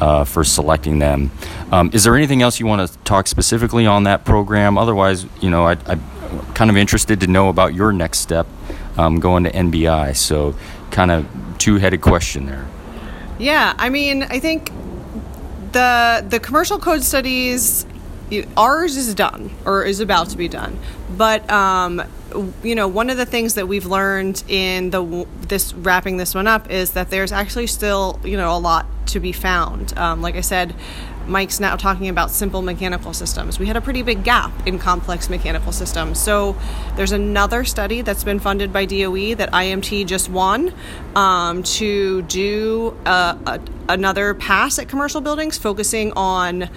uh, 0.00 0.24
for 0.24 0.44
selecting 0.44 0.98
them. 0.98 1.30
Um, 1.72 1.90
is 1.92 2.04
there 2.04 2.16
anything 2.16 2.42
else 2.42 2.60
you 2.60 2.66
want 2.66 2.88
to 2.88 2.98
talk 2.98 3.26
specifically 3.26 3.86
on 3.86 4.04
that 4.04 4.24
program? 4.24 4.76
Otherwise, 4.76 5.26
you 5.40 5.50
know, 5.50 5.66
I, 5.66 5.72
I 5.86 5.98
kind 6.54 6.70
of 6.70 6.76
interested 6.76 7.20
to 7.20 7.26
know 7.26 7.48
about 7.48 7.74
your 7.74 7.92
next 7.92 8.20
step 8.20 8.46
um, 8.96 9.20
going 9.20 9.44
to 9.44 9.50
NBI. 9.50 10.16
So, 10.16 10.54
kind 10.90 11.10
of 11.10 11.26
two 11.58 11.76
headed 11.76 12.00
question 12.00 12.46
there. 12.46 12.66
Yeah, 13.38 13.74
I 13.78 13.88
mean, 13.88 14.24
I 14.24 14.40
think 14.40 14.70
the 15.72 16.24
the 16.28 16.40
commercial 16.40 16.78
code 16.78 17.02
studies 17.02 17.86
ours 18.56 18.96
is 18.96 19.14
done 19.14 19.50
or 19.64 19.84
is 19.84 20.00
about 20.00 20.28
to 20.28 20.36
be 20.36 20.48
done 20.48 20.78
but 21.16 21.48
um, 21.50 22.02
you 22.62 22.74
know 22.74 22.86
one 22.86 23.08
of 23.10 23.16
the 23.16 23.24
things 23.24 23.54
that 23.54 23.66
we've 23.66 23.86
learned 23.86 24.42
in 24.48 24.90
the 24.90 25.26
this 25.40 25.72
wrapping 25.72 26.18
this 26.18 26.34
one 26.34 26.46
up 26.46 26.70
is 26.70 26.92
that 26.92 27.10
there's 27.10 27.32
actually 27.32 27.66
still 27.66 28.20
you 28.24 28.36
know 28.36 28.54
a 28.54 28.58
lot 28.58 28.86
to 29.06 29.20
be 29.20 29.32
found 29.32 29.96
um, 29.96 30.20
like 30.20 30.34
i 30.36 30.40
said 30.40 30.74
Mike's 31.28 31.60
now 31.60 31.76
talking 31.76 32.08
about 32.08 32.30
simple 32.30 32.62
mechanical 32.62 33.12
systems. 33.12 33.58
We 33.58 33.66
had 33.66 33.76
a 33.76 33.80
pretty 33.80 34.02
big 34.02 34.24
gap 34.24 34.50
in 34.66 34.78
complex 34.78 35.28
mechanical 35.28 35.72
systems. 35.72 36.18
So 36.18 36.56
there's 36.96 37.12
another 37.12 37.64
study 37.64 38.00
that's 38.00 38.24
been 38.24 38.38
funded 38.38 38.72
by 38.72 38.86
DOE 38.86 39.34
that 39.34 39.52
IMT 39.52 40.06
just 40.06 40.28
won 40.28 40.72
um, 41.14 41.62
to 41.64 42.22
do 42.22 42.96
a, 43.04 43.38
a, 43.46 43.60
another 43.88 44.34
pass 44.34 44.78
at 44.78 44.88
commercial 44.88 45.20
buildings 45.20 45.58
focusing 45.58 46.12
on 46.12 46.70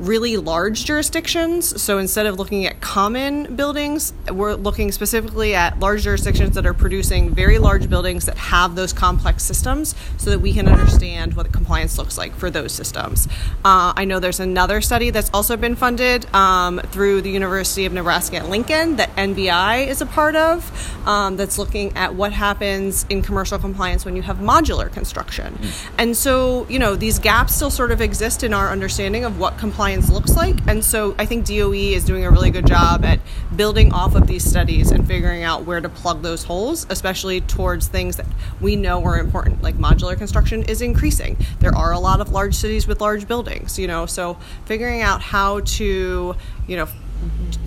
really 0.00 0.36
large 0.38 0.84
jurisdictions. 0.84 1.80
So 1.80 1.98
instead 1.98 2.26
of 2.26 2.38
looking 2.38 2.66
at 2.66 2.80
common 2.80 3.54
buildings, 3.54 4.12
we're 4.30 4.54
looking 4.54 4.92
specifically 4.92 5.54
at 5.54 5.78
large 5.78 6.02
jurisdictions 6.02 6.54
that 6.54 6.66
are 6.66 6.74
producing 6.74 7.34
very 7.34 7.58
large 7.58 7.88
buildings 7.88 8.24
that 8.26 8.38
have 8.38 8.74
those 8.74 8.92
complex 8.92 9.44
systems 9.44 9.94
so 10.16 10.30
that 10.30 10.38
we 10.38 10.52
can 10.52 10.68
understand 10.68 11.34
what 11.34 11.46
the 11.46 11.52
compliance 11.52 11.98
looks 11.98 12.16
like 12.16 12.34
for 12.34 12.50
those 12.50 12.72
systems. 12.72 13.28
Uh, 13.62 13.92
I 13.94 14.06
know 14.06 14.20
there's 14.20 14.40
another 14.40 14.80
study 14.80 15.10
that's 15.10 15.30
also 15.34 15.56
been 15.56 15.76
funded 15.76 16.32
um, 16.34 16.78
through 16.78 17.20
the 17.20 17.30
University 17.30 17.84
of 17.84 17.92
Nebraska 17.92 18.36
at 18.36 18.48
Lincoln 18.48 18.96
that 18.96 19.14
NBI 19.16 19.86
is 19.86 20.00
a 20.00 20.06
part 20.06 20.34
of 20.34 21.06
um, 21.06 21.36
that's 21.36 21.58
looking 21.58 21.94
at 21.96 22.14
what 22.14 22.32
happens 22.32 23.04
in 23.10 23.20
commercial 23.22 23.58
compliance 23.58 24.04
when 24.06 24.16
you 24.16 24.22
have 24.22 24.38
modular 24.38 24.90
construction. 24.90 25.54
Mm. 25.54 25.90
And 25.98 26.16
so, 26.16 26.66
you 26.68 26.78
know, 26.78 26.96
these 26.96 27.18
gaps 27.18 27.54
still 27.54 27.70
sort 27.70 27.90
of 27.90 28.00
exist 28.00 28.42
in 28.42 28.54
our 28.54 28.70
understanding 28.70 29.24
of 29.24 29.38
what 29.38 29.58
compliance 29.58 29.89
looks 29.98 30.36
like. 30.36 30.56
And 30.68 30.84
so 30.84 31.14
I 31.18 31.26
think 31.26 31.46
DOE 31.46 31.72
is 31.72 32.04
doing 32.04 32.24
a 32.24 32.30
really 32.30 32.50
good 32.50 32.66
job 32.66 33.04
at 33.04 33.18
building 33.56 33.92
off 33.92 34.14
of 34.14 34.26
these 34.26 34.44
studies 34.44 34.90
and 34.90 35.06
figuring 35.06 35.42
out 35.42 35.64
where 35.64 35.80
to 35.80 35.88
plug 35.88 36.22
those 36.22 36.44
holes, 36.44 36.86
especially 36.90 37.40
towards 37.40 37.88
things 37.88 38.16
that 38.16 38.26
we 38.60 38.76
know 38.76 39.02
are 39.04 39.18
important, 39.18 39.62
like 39.62 39.76
modular 39.76 40.16
construction 40.16 40.62
is 40.64 40.80
increasing. 40.80 41.36
There 41.58 41.74
are 41.74 41.92
a 41.92 41.98
lot 41.98 42.20
of 42.20 42.30
large 42.30 42.54
cities 42.54 42.86
with 42.86 43.00
large 43.00 43.26
buildings, 43.26 43.78
you 43.78 43.88
know, 43.88 44.06
so 44.06 44.38
figuring 44.64 45.02
out 45.02 45.20
how 45.20 45.60
to, 45.60 46.36
you 46.68 46.76
know, 46.76 46.88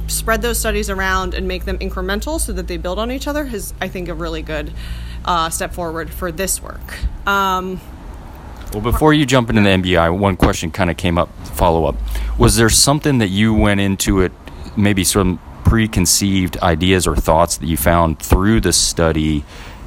spread 0.08 0.42
those 0.42 0.58
studies 0.60 0.90
around 0.90 1.34
and 1.34 1.48
make 1.48 1.66
them 1.66 1.78
incremental 1.80 2.40
so 2.40 2.54
that 2.54 2.68
they 2.68 2.78
build 2.78 3.00
on 3.00 3.12
each 3.12 3.28
other 3.28 3.46
is, 3.46 3.74
I 3.82 3.88
think, 3.88 4.08
a 4.08 4.14
really 4.14 4.42
good 4.42 4.72
uh, 5.26 5.50
step 5.50 5.74
forward 5.74 6.10
for 6.10 6.32
this 6.32 6.62
work. 6.62 7.28
Um, 7.28 7.80
well, 8.74 8.82
before 8.82 9.14
you 9.14 9.26
jump 9.26 9.50
into 9.50 9.62
the 9.62 9.70
NBI, 9.70 10.18
one 10.18 10.36
question 10.36 10.72
kind 10.72 10.90
of 10.90 10.98
came 10.98 11.18
up. 11.18 11.30
Follow 11.56 11.86
up: 11.86 11.96
Was 12.38 12.56
there 12.56 12.70
something 12.70 13.20
that 13.20 13.30
you 13.30 13.54
went 13.54 13.80
into 13.80 14.22
it, 14.22 14.32
maybe 14.76 15.04
some 15.04 15.40
preconceived 15.64 16.58
ideas 16.58 17.08
or 17.08 17.16
thoughts 17.16 17.58
that 17.58 17.68
you 17.68 17.78
found 17.78 18.20
through 18.20 18.62
the 18.62 18.74
study 18.74 19.44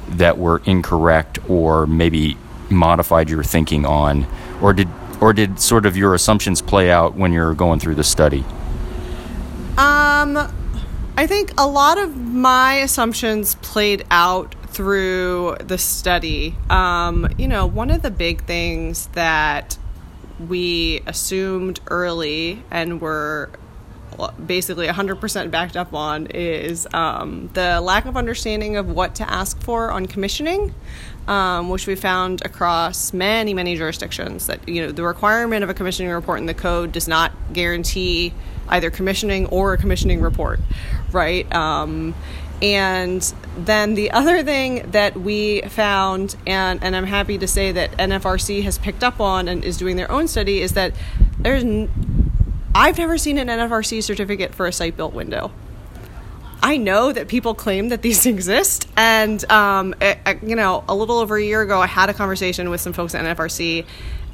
that 0.09 0.37
were 0.37 0.61
incorrect, 0.65 1.39
or 1.49 1.85
maybe 1.85 2.37
modified 2.69 3.29
your 3.29 3.43
thinking 3.43 3.85
on, 3.85 4.25
or 4.61 4.73
did 4.73 4.87
or 5.19 5.33
did 5.33 5.59
sort 5.59 5.85
of 5.85 5.97
your 5.97 6.13
assumptions 6.13 6.61
play 6.61 6.91
out 6.91 7.15
when 7.15 7.31
you're 7.31 7.53
going 7.53 7.79
through 7.79 7.95
the 7.95 8.03
study? 8.03 8.45
Um, 9.77 10.37
I 11.17 11.25
think 11.27 11.51
a 11.57 11.67
lot 11.67 11.97
of 11.97 12.15
my 12.17 12.75
assumptions 12.75 13.55
played 13.55 14.05
out 14.11 14.55
through 14.77 15.57
the 15.59 15.77
study, 15.79 16.55
um, 16.69 17.27
you 17.35 17.47
know, 17.47 17.65
one 17.65 17.89
of 17.89 18.03
the 18.03 18.11
big 18.11 18.43
things 18.43 19.07
that 19.13 19.75
we 20.47 21.01
assumed 21.07 21.79
early 21.87 22.61
and 22.69 23.01
were 23.01 23.49
basically 24.45 24.85
100% 24.85 25.49
backed 25.49 25.75
up 25.75 25.95
on 25.95 26.27
is 26.27 26.87
um, 26.93 27.49
the 27.55 27.81
lack 27.81 28.05
of 28.05 28.15
understanding 28.15 28.77
of 28.77 28.87
what 28.87 29.15
to 29.15 29.27
ask 29.27 29.59
for 29.63 29.89
on 29.89 30.05
commissioning, 30.05 30.75
um, 31.27 31.69
which 31.69 31.87
we 31.87 31.95
found 31.95 32.45
across 32.45 33.13
many, 33.13 33.55
many 33.55 33.75
jurisdictions. 33.75 34.45
That 34.45 34.69
you 34.69 34.85
know 34.85 34.91
the 34.91 35.03
requirement 35.03 35.63
of 35.63 35.71
a 35.71 35.73
commissioning 35.73 36.11
report 36.11 36.39
in 36.39 36.45
the 36.45 36.53
code 36.53 36.91
does 36.91 37.07
not 37.07 37.31
guarantee 37.51 38.31
either 38.69 38.91
commissioning 38.91 39.47
or 39.47 39.73
a 39.73 39.77
commissioning 39.77 40.21
report, 40.21 40.59
right? 41.11 41.51
Um, 41.51 42.13
and 42.61 43.21
then 43.57 43.93
the 43.93 44.11
other 44.11 44.43
thing 44.43 44.91
that 44.91 45.15
we 45.15 45.61
found, 45.61 46.35
and, 46.47 46.83
and 46.83 46.95
I'm 46.95 47.05
happy 47.05 47.37
to 47.37 47.47
say 47.47 47.71
that 47.71 47.91
NFRC 47.97 48.63
has 48.63 48.77
picked 48.77 49.03
up 49.03 49.19
on 49.19 49.47
and 49.47 49.63
is 49.63 49.77
doing 49.77 49.95
their 49.95 50.11
own 50.11 50.27
study, 50.27 50.61
is 50.61 50.73
that 50.73 50.93
there's 51.39 51.63
n- 51.63 51.89
I've 52.73 52.97
never 52.97 53.17
seen 53.17 53.37
an 53.37 53.47
NFRC 53.47 54.03
certificate 54.03 54.55
for 54.55 54.65
a 54.65 54.71
site 54.71 54.97
built 54.97 55.13
window. 55.13 55.51
I 56.61 56.77
know 56.77 57.11
that 57.11 57.27
people 57.27 57.53
claim 57.53 57.89
that 57.89 58.01
these 58.01 58.25
exist, 58.27 58.87
and 58.97 59.49
um, 59.51 59.93
you 60.41 60.55
know, 60.55 60.83
a 60.87 60.95
little 60.95 61.19
over 61.19 61.37
a 61.37 61.43
year 61.43 61.61
ago, 61.61 61.79
I 61.79 61.87
had 61.87 62.09
a 62.09 62.13
conversation 62.13 62.69
with 62.69 62.81
some 62.81 62.93
folks 62.93 63.13
at 63.13 63.23
NFRC, 63.23 63.85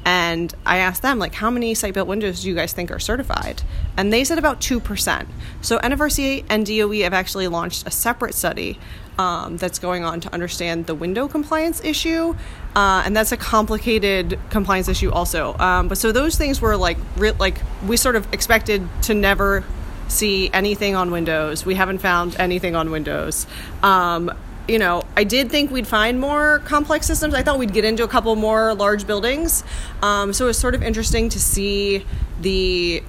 and 0.04 0.54
I 0.66 0.78
asked 0.78 1.02
them, 1.02 1.18
like, 1.18 1.34
how 1.34 1.50
many 1.50 1.74
site 1.74 1.94
built 1.94 2.08
windows 2.08 2.42
do 2.42 2.48
you 2.48 2.54
guys 2.54 2.72
think 2.72 2.90
are 2.90 2.98
certified? 2.98 3.62
And 3.96 4.12
they 4.12 4.24
said 4.24 4.38
about 4.38 4.60
2%. 4.60 5.26
So 5.62 5.78
NFRC 5.78 6.44
and 6.50 6.66
DOE 6.66 7.02
have 7.02 7.14
actually 7.14 7.48
launched 7.48 7.86
a 7.86 7.90
separate 7.90 8.34
study 8.34 8.78
um, 9.18 9.56
that's 9.56 9.78
going 9.78 10.04
on 10.04 10.20
to 10.20 10.32
understand 10.34 10.86
the 10.86 10.94
window 10.94 11.28
compliance 11.28 11.82
issue. 11.84 12.34
Uh, 12.74 13.02
and 13.06 13.16
that's 13.16 13.32
a 13.32 13.36
complicated 13.36 14.38
compliance 14.50 14.88
issue 14.88 15.10
also. 15.10 15.56
Um, 15.58 15.88
but 15.88 15.96
so 15.96 16.12
those 16.12 16.36
things 16.36 16.60
were 16.60 16.76
like, 16.76 16.98
re- 17.16 17.32
like 17.32 17.58
we 17.86 17.96
sort 17.96 18.16
of 18.16 18.30
expected 18.32 18.86
to 19.02 19.14
never 19.14 19.64
see 20.08 20.50
anything 20.52 20.94
on 20.94 21.10
Windows. 21.10 21.64
We 21.64 21.76
haven't 21.76 21.98
found 21.98 22.36
anything 22.38 22.76
on 22.76 22.90
Windows. 22.90 23.46
Um, 23.82 24.30
you 24.68 24.78
know, 24.78 25.02
I 25.16 25.24
did 25.24 25.50
think 25.50 25.70
we'd 25.70 25.86
find 25.86 26.18
more 26.18 26.60
complex 26.60 27.06
systems. 27.06 27.34
I 27.34 27.42
thought 27.42 27.58
we'd 27.58 27.72
get 27.72 27.84
into 27.84 28.02
a 28.02 28.08
couple 28.08 28.34
more 28.36 28.74
large 28.74 29.06
buildings. 29.06 29.62
Um, 30.02 30.32
so 30.32 30.46
it 30.46 30.48
was 30.48 30.58
sort 30.58 30.74
of 30.74 30.82
interesting 30.82 31.28
to 31.30 31.40
see 31.40 32.06
the 32.40 33.02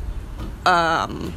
um, 0.65 1.33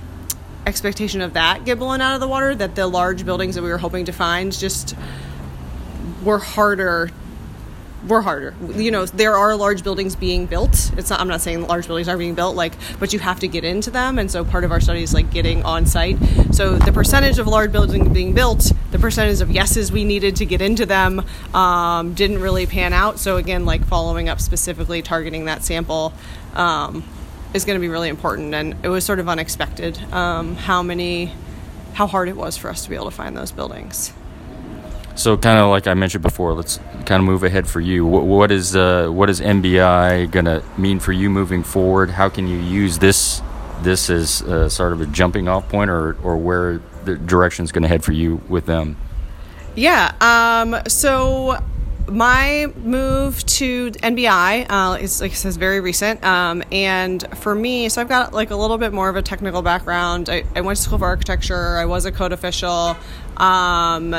expectation 0.66 1.20
of 1.20 1.34
that 1.34 1.64
get 1.64 1.78
blown 1.78 2.00
out 2.00 2.14
of 2.14 2.20
the 2.20 2.28
water, 2.28 2.54
that 2.54 2.74
the 2.74 2.86
large 2.86 3.24
buildings 3.24 3.54
that 3.54 3.62
we 3.62 3.70
were 3.70 3.78
hoping 3.78 4.04
to 4.06 4.12
find 4.12 4.52
just 4.52 4.96
were 6.24 6.38
harder 6.38 7.10
we're 8.06 8.20
harder. 8.20 8.54
You 8.74 8.90
know, 8.90 9.06
there 9.06 9.36
are 9.36 9.56
large 9.56 9.82
buildings 9.82 10.14
being 10.14 10.46
built. 10.46 10.92
It's 10.96 11.10
not. 11.10 11.20
I'm 11.20 11.28
not 11.28 11.40
saying 11.40 11.66
large 11.66 11.86
buildings 11.86 12.08
are 12.08 12.16
being 12.16 12.34
built, 12.34 12.54
like, 12.54 12.74
but 12.98 13.12
you 13.12 13.18
have 13.18 13.40
to 13.40 13.48
get 13.48 13.64
into 13.64 13.90
them, 13.90 14.18
and 14.18 14.30
so 14.30 14.44
part 14.44 14.64
of 14.64 14.70
our 14.70 14.80
study 14.80 15.02
is 15.02 15.12
like 15.12 15.30
getting 15.30 15.64
on 15.64 15.86
site. 15.86 16.16
So 16.52 16.76
the 16.76 16.92
percentage 16.92 17.38
of 17.38 17.46
large 17.46 17.72
buildings 17.72 18.08
being 18.08 18.34
built, 18.34 18.72
the 18.92 18.98
percentage 18.98 19.40
of 19.40 19.50
yeses 19.50 19.90
we 19.90 20.04
needed 20.04 20.36
to 20.36 20.46
get 20.46 20.62
into 20.62 20.86
them, 20.86 21.24
um, 21.54 22.14
didn't 22.14 22.40
really 22.40 22.66
pan 22.66 22.92
out. 22.92 23.18
So 23.18 23.36
again, 23.36 23.64
like 23.64 23.84
following 23.84 24.28
up 24.28 24.40
specifically, 24.40 25.02
targeting 25.02 25.46
that 25.46 25.62
sample. 25.62 26.12
Um, 26.54 27.04
is 27.54 27.64
going 27.64 27.76
to 27.76 27.80
be 27.80 27.88
really 27.88 28.10
important, 28.10 28.54
and 28.54 28.76
it 28.82 28.88
was 28.88 29.04
sort 29.04 29.18
of 29.18 29.28
unexpected 29.28 29.98
um, 30.12 30.54
how 30.54 30.82
many, 30.82 31.32
how 31.94 32.06
hard 32.06 32.28
it 32.28 32.36
was 32.36 32.58
for 32.58 32.68
us 32.68 32.84
to 32.84 32.90
be 32.90 32.94
able 32.94 33.06
to 33.06 33.10
find 33.10 33.34
those 33.34 33.52
buildings. 33.52 34.12
So, 35.18 35.36
kind 35.36 35.58
of 35.58 35.68
like 35.70 35.88
I 35.88 35.94
mentioned 35.94 36.22
before, 36.22 36.52
let's 36.54 36.78
kind 37.04 37.20
of 37.20 37.24
move 37.24 37.42
ahead 37.42 37.66
for 37.66 37.80
you. 37.80 38.06
What, 38.06 38.22
what 38.22 38.52
is 38.52 38.76
uh, 38.76 39.08
what 39.08 39.28
is 39.28 39.40
NBI 39.40 40.30
going 40.30 40.44
to 40.44 40.62
mean 40.76 41.00
for 41.00 41.10
you 41.10 41.28
moving 41.28 41.64
forward? 41.64 42.08
How 42.08 42.28
can 42.28 42.46
you 42.46 42.56
use 42.56 42.98
this 42.98 43.42
this 43.82 44.10
as 44.10 44.42
uh, 44.42 44.68
sort 44.68 44.92
of 44.92 45.00
a 45.00 45.06
jumping 45.06 45.48
off 45.48 45.68
point, 45.68 45.90
or 45.90 46.16
or 46.22 46.36
where 46.36 46.80
the 47.04 47.16
direction 47.16 47.64
is 47.64 47.72
going 47.72 47.82
to 47.82 47.88
head 47.88 48.04
for 48.04 48.12
you 48.12 48.40
with 48.48 48.66
them? 48.66 48.96
Yeah. 49.74 50.12
Um, 50.20 50.80
so 50.86 51.58
my 52.08 52.72
move 52.76 53.44
to 53.46 53.90
NBI 53.90 54.66
uh, 54.68 54.98
is 55.00 55.20
like 55.20 55.32
I 55.32 55.34
says 55.34 55.56
very 55.56 55.80
recent, 55.80 56.24
um, 56.24 56.62
and 56.72 57.26
for 57.38 57.54
me, 57.54 57.88
so 57.88 58.00
I've 58.00 58.08
got 58.08 58.32
like 58.32 58.50
a 58.50 58.56
little 58.56 58.78
bit 58.78 58.92
more 58.92 59.08
of 59.08 59.16
a 59.16 59.22
technical 59.22 59.62
background. 59.62 60.28
I, 60.28 60.44
I 60.56 60.60
went 60.60 60.76
to 60.76 60.82
school 60.82 60.98
for 60.98 61.06
architecture. 61.06 61.76
I 61.76 61.84
was 61.84 62.04
a 62.04 62.12
code 62.12 62.32
official, 62.32 62.96
um, 63.36 64.14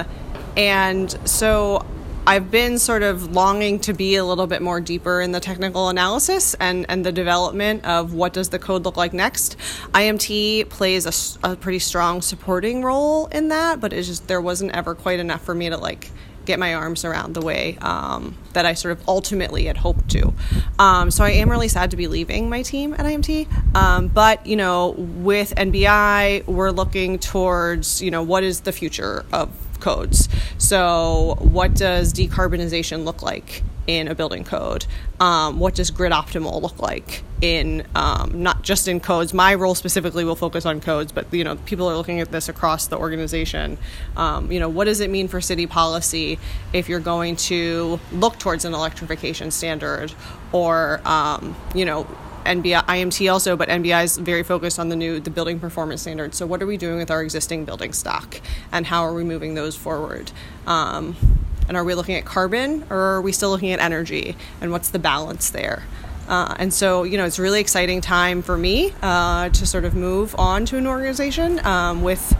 and 0.55 1.29
so 1.29 1.86
I've 2.29 2.51
been 2.51 2.77
sort 2.77 3.01
of 3.01 3.31
longing 3.31 3.79
to 3.79 3.93
be 3.93 4.15
a 4.15 4.24
little 4.24 4.46
bit 4.46 4.62
more 4.62 4.79
deeper 4.79 5.19
in 5.19 5.31
the 5.31 5.39
technical 5.39 5.89
analysis 5.89 6.53
and, 6.55 6.86
and 6.88 7.03
the 7.03 7.12
development 7.12 7.86
of 7.86 8.13
what 8.13 8.34
does 8.34 8.50
the 8.50 8.60
code 8.60 8.86
look 8.86 8.98
like 8.98 9.13
next. 9.13 9.58
IMT 9.93 10.69
plays 10.69 11.39
a, 11.43 11.50
a 11.51 11.55
pretty 11.55 11.79
strong 11.79 12.22
supporting 12.22 12.84
role 12.84 13.25
in 13.27 13.48
that, 13.48 13.79
but 13.79 13.93
it's 13.93 14.08
just 14.08 14.27
there 14.27 14.41
wasn't 14.41 14.72
ever 14.74 14.93
quite 14.93 15.19
enough 15.19 15.43
for 15.43 15.55
me 15.55 15.69
to 15.69 15.77
like 15.77 16.12
get 16.50 16.60
my 16.60 16.74
arms 16.74 17.06
around 17.06 17.36
the 17.36 17.41
way 17.41 17.77
um, 17.82 18.36
that 18.53 18.65
I 18.65 18.74
sort 18.74 18.91
of 18.98 19.08
ultimately 19.08 19.65
had 19.65 19.77
hoped 19.77 20.10
to. 20.10 20.34
Um, 20.79 21.12
so 21.12 21.24
I 21.24 21.29
am 21.32 21.50
really 21.50 21.68
sad 21.68 21.91
to 21.91 21.98
be 21.98 22.08
leaving 22.08 22.50
my 22.50 22.63
team 22.63 22.94
at 22.96 23.01
IMT. 23.01 23.75
Um, 23.75 24.08
but, 24.08 24.46
you 24.48 24.56
know, 24.56 24.96
with 24.98 25.53
NBI, 25.56 26.48
we're 26.48 26.72
looking 26.72 27.20
towards, 27.20 28.01
you 28.01 28.10
know, 28.10 28.24
what 28.24 28.44
is 28.44 28.62
the 28.62 28.72
future 28.72 29.25
of 29.32 29.51
codes. 29.79 30.27
So, 30.58 31.38
what 31.39 31.75
does 31.75 32.13
decarbonization 32.13 33.06
look 33.06 33.22
like 33.22 33.63
in 33.89 34.08
a 34.08 34.13
building 34.13 34.43
code? 34.43 34.86
Um, 35.19 35.60
what 35.60 35.74
does 35.74 35.89
GridOptimal 35.89 36.62
look 36.62 36.79
like 36.79 37.24
in 37.41 37.88
um, 37.96 38.43
not 38.43 38.62
just 38.62 38.88
in 38.88 39.00
codes? 39.00 39.34
My 39.34 39.55
role 39.55 39.74
specifically 39.74 40.24
will 40.24 40.36
focus 40.36 40.63
on 40.63 40.79
codes, 40.79 41.12
but 41.12 41.25
you 41.34 41.43
know, 41.43 41.55
people 41.55 41.89
are 41.89 41.98
looking 41.98 42.19
at 42.19 42.31
this 42.31 42.48
across 42.48 42.86
the 42.86 43.00
organization. 43.00 43.79
Um, 44.15 44.51
you 44.51 44.60
know, 44.60 44.69
what 44.69 44.86
does 44.86 45.00
it 45.00 45.10
mean 45.10 45.27
for 45.27 45.41
city 45.41 45.65
policy 45.65 46.38
if 46.72 46.88
you're 46.88 47.00
going 47.00 47.36
to 47.38 48.00
look 48.12 48.38
towards 48.38 48.63
an 48.63 48.75
electrification 48.75 49.50
standard, 49.50 50.13
or 50.51 51.01
um, 51.03 51.55
you 51.74 51.84
know? 51.84 52.08
NBI, 52.46 52.84
IMT 52.86 53.31
also, 53.31 53.55
but 53.58 53.67
NBI 53.69 54.05
is 54.05 54.17
very 54.17 54.43
focused 54.43 54.79
on 54.79 54.88
the 54.89 54.96
new 54.96 55.19
the 55.19 55.29
building 55.29 55.60
performance 55.60 56.01
standards. 56.01 56.38
So 56.38 56.48
what 56.48 56.63
are 56.63 56.65
we 56.65 56.77
doing 56.77 56.98
with 56.98 57.12
our 57.12 57.22
existing 57.22 57.65
building 57.65 57.91
stock, 57.91 58.39
and 58.72 58.88
how 58.88 59.03
are 59.03 59.13
we 59.13 59.24
moving 59.25 59.55
those 59.55 59.75
forward? 59.75 60.31
Um, 60.65 61.38
and 61.70 61.78
are 61.78 61.84
we 61.86 61.94
looking 61.94 62.16
at 62.16 62.26
carbon, 62.26 62.84
or 62.90 62.98
are 62.98 63.22
we 63.22 63.32
still 63.32 63.52
looking 63.52 63.72
at 63.72 63.80
energy, 63.80 64.36
and 64.60 64.72
what's 64.72 64.90
the 64.90 65.00
balance 65.00 65.52
there? 65.52 65.84
Uh, 66.28 66.56
and 66.60 66.74
so, 66.74 67.04
you 67.04 67.18
know, 67.18 67.26
it's 67.26 67.40
a 67.40 67.42
really 67.42 67.62
exciting 67.62 68.02
time 68.02 68.42
for 68.42 68.58
me 68.58 68.94
uh, 69.02 69.50
to 69.50 69.66
sort 69.66 69.86
of 69.86 69.96
move 69.96 70.36
on 70.38 70.66
to 70.66 70.78
an 70.78 70.86
organization 70.86 71.64
um, 71.66 72.02
with 72.04 72.36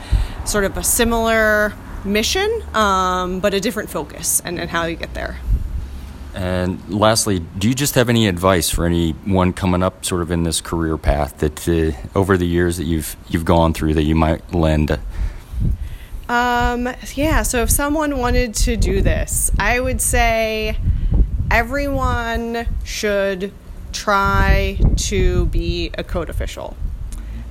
sort 0.46 0.64
of 0.64 0.76
a 0.78 0.84
similar 0.84 1.74
mission, 2.04 2.64
um, 2.74 3.40
but 3.40 3.54
a 3.54 3.60
different 3.60 3.90
focus 3.90 4.42
and, 4.44 4.60
and 4.60 4.70
how 4.70 4.86
you 4.86 4.96
get 4.96 5.14
there. 5.14 5.38
And 6.34 6.88
lastly, 6.90 7.40
do 7.40 7.68
you 7.68 7.76
just 7.76 7.96
have 7.96 8.10
any 8.10 8.28
advice 8.28 8.70
for 8.70 8.86
anyone 8.86 9.54
coming 9.54 9.84
up, 9.84 10.06
sort 10.06 10.22
of 10.22 10.32
in 10.32 10.44
this 10.44 10.62
career 10.62 10.98
path 10.98 11.40
that 11.40 11.68
uh, 11.68 12.18
over 12.18 12.38
the 12.38 12.48
years 12.48 12.78
that 12.78 12.86
you've 12.86 13.16
you've 13.28 13.46
gone 13.46 13.74
through 13.74 13.96
that 13.96 14.04
you 14.04 14.16
might 14.16 14.54
lend? 14.54 15.00
Um, 16.30 16.88
yeah. 17.16 17.42
So 17.42 17.64
if 17.64 17.72
someone 17.72 18.20
wanted 18.20 18.54
to 18.56 18.78
do 18.78 19.02
this, 19.02 19.52
I 19.60 19.80
would 19.80 20.00
say 20.00 20.78
everyone 21.50 22.68
should 22.84 23.52
try 23.92 24.80
to 24.96 25.48
be 25.48 25.90
a 25.98 26.04
code 26.04 26.30
official. 26.30 26.78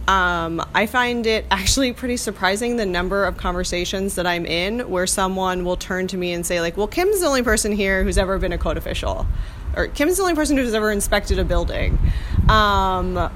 Um, 0.06 0.64
I 0.74 0.86
find 0.86 1.26
it 1.26 1.44
actually 1.50 1.92
pretty 1.92 2.16
surprising 2.16 2.76
the 2.76 2.86
number 2.86 3.24
of 3.24 3.36
conversations 3.36 4.14
that 4.14 4.26
I'm 4.26 4.46
in 4.46 4.88
where 4.88 5.08
someone 5.08 5.64
will 5.64 5.76
turn 5.76 6.06
to 6.08 6.16
me 6.16 6.32
and 6.32 6.46
say, 6.46 6.60
like, 6.60 6.76
well, 6.76 6.86
Kim's 6.86 7.20
the 7.20 7.26
only 7.26 7.42
person 7.42 7.72
here 7.72 8.04
who's 8.04 8.16
ever 8.16 8.38
been 8.38 8.52
a 8.52 8.58
code 8.58 8.76
official, 8.76 9.26
or 9.76 9.88
Kim's 9.88 10.16
the 10.16 10.22
only 10.22 10.36
person 10.36 10.56
who's 10.56 10.72
ever 10.72 10.92
inspected 10.92 11.40
a 11.40 11.44
building. 11.44 11.98
Um, 12.48 13.30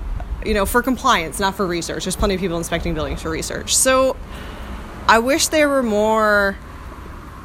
you 0.46 0.54
know, 0.54 0.66
for 0.66 0.82
compliance, 0.82 1.38
not 1.38 1.54
for 1.54 1.66
research. 1.66 2.04
There's 2.04 2.16
plenty 2.16 2.34
of 2.34 2.40
people 2.40 2.56
inspecting 2.56 2.94
buildings 2.94 3.22
for 3.22 3.30
research. 3.30 3.76
So 3.76 4.16
I 5.08 5.18
wish 5.18 5.48
there 5.48 5.68
were 5.68 5.82
more 5.82 6.56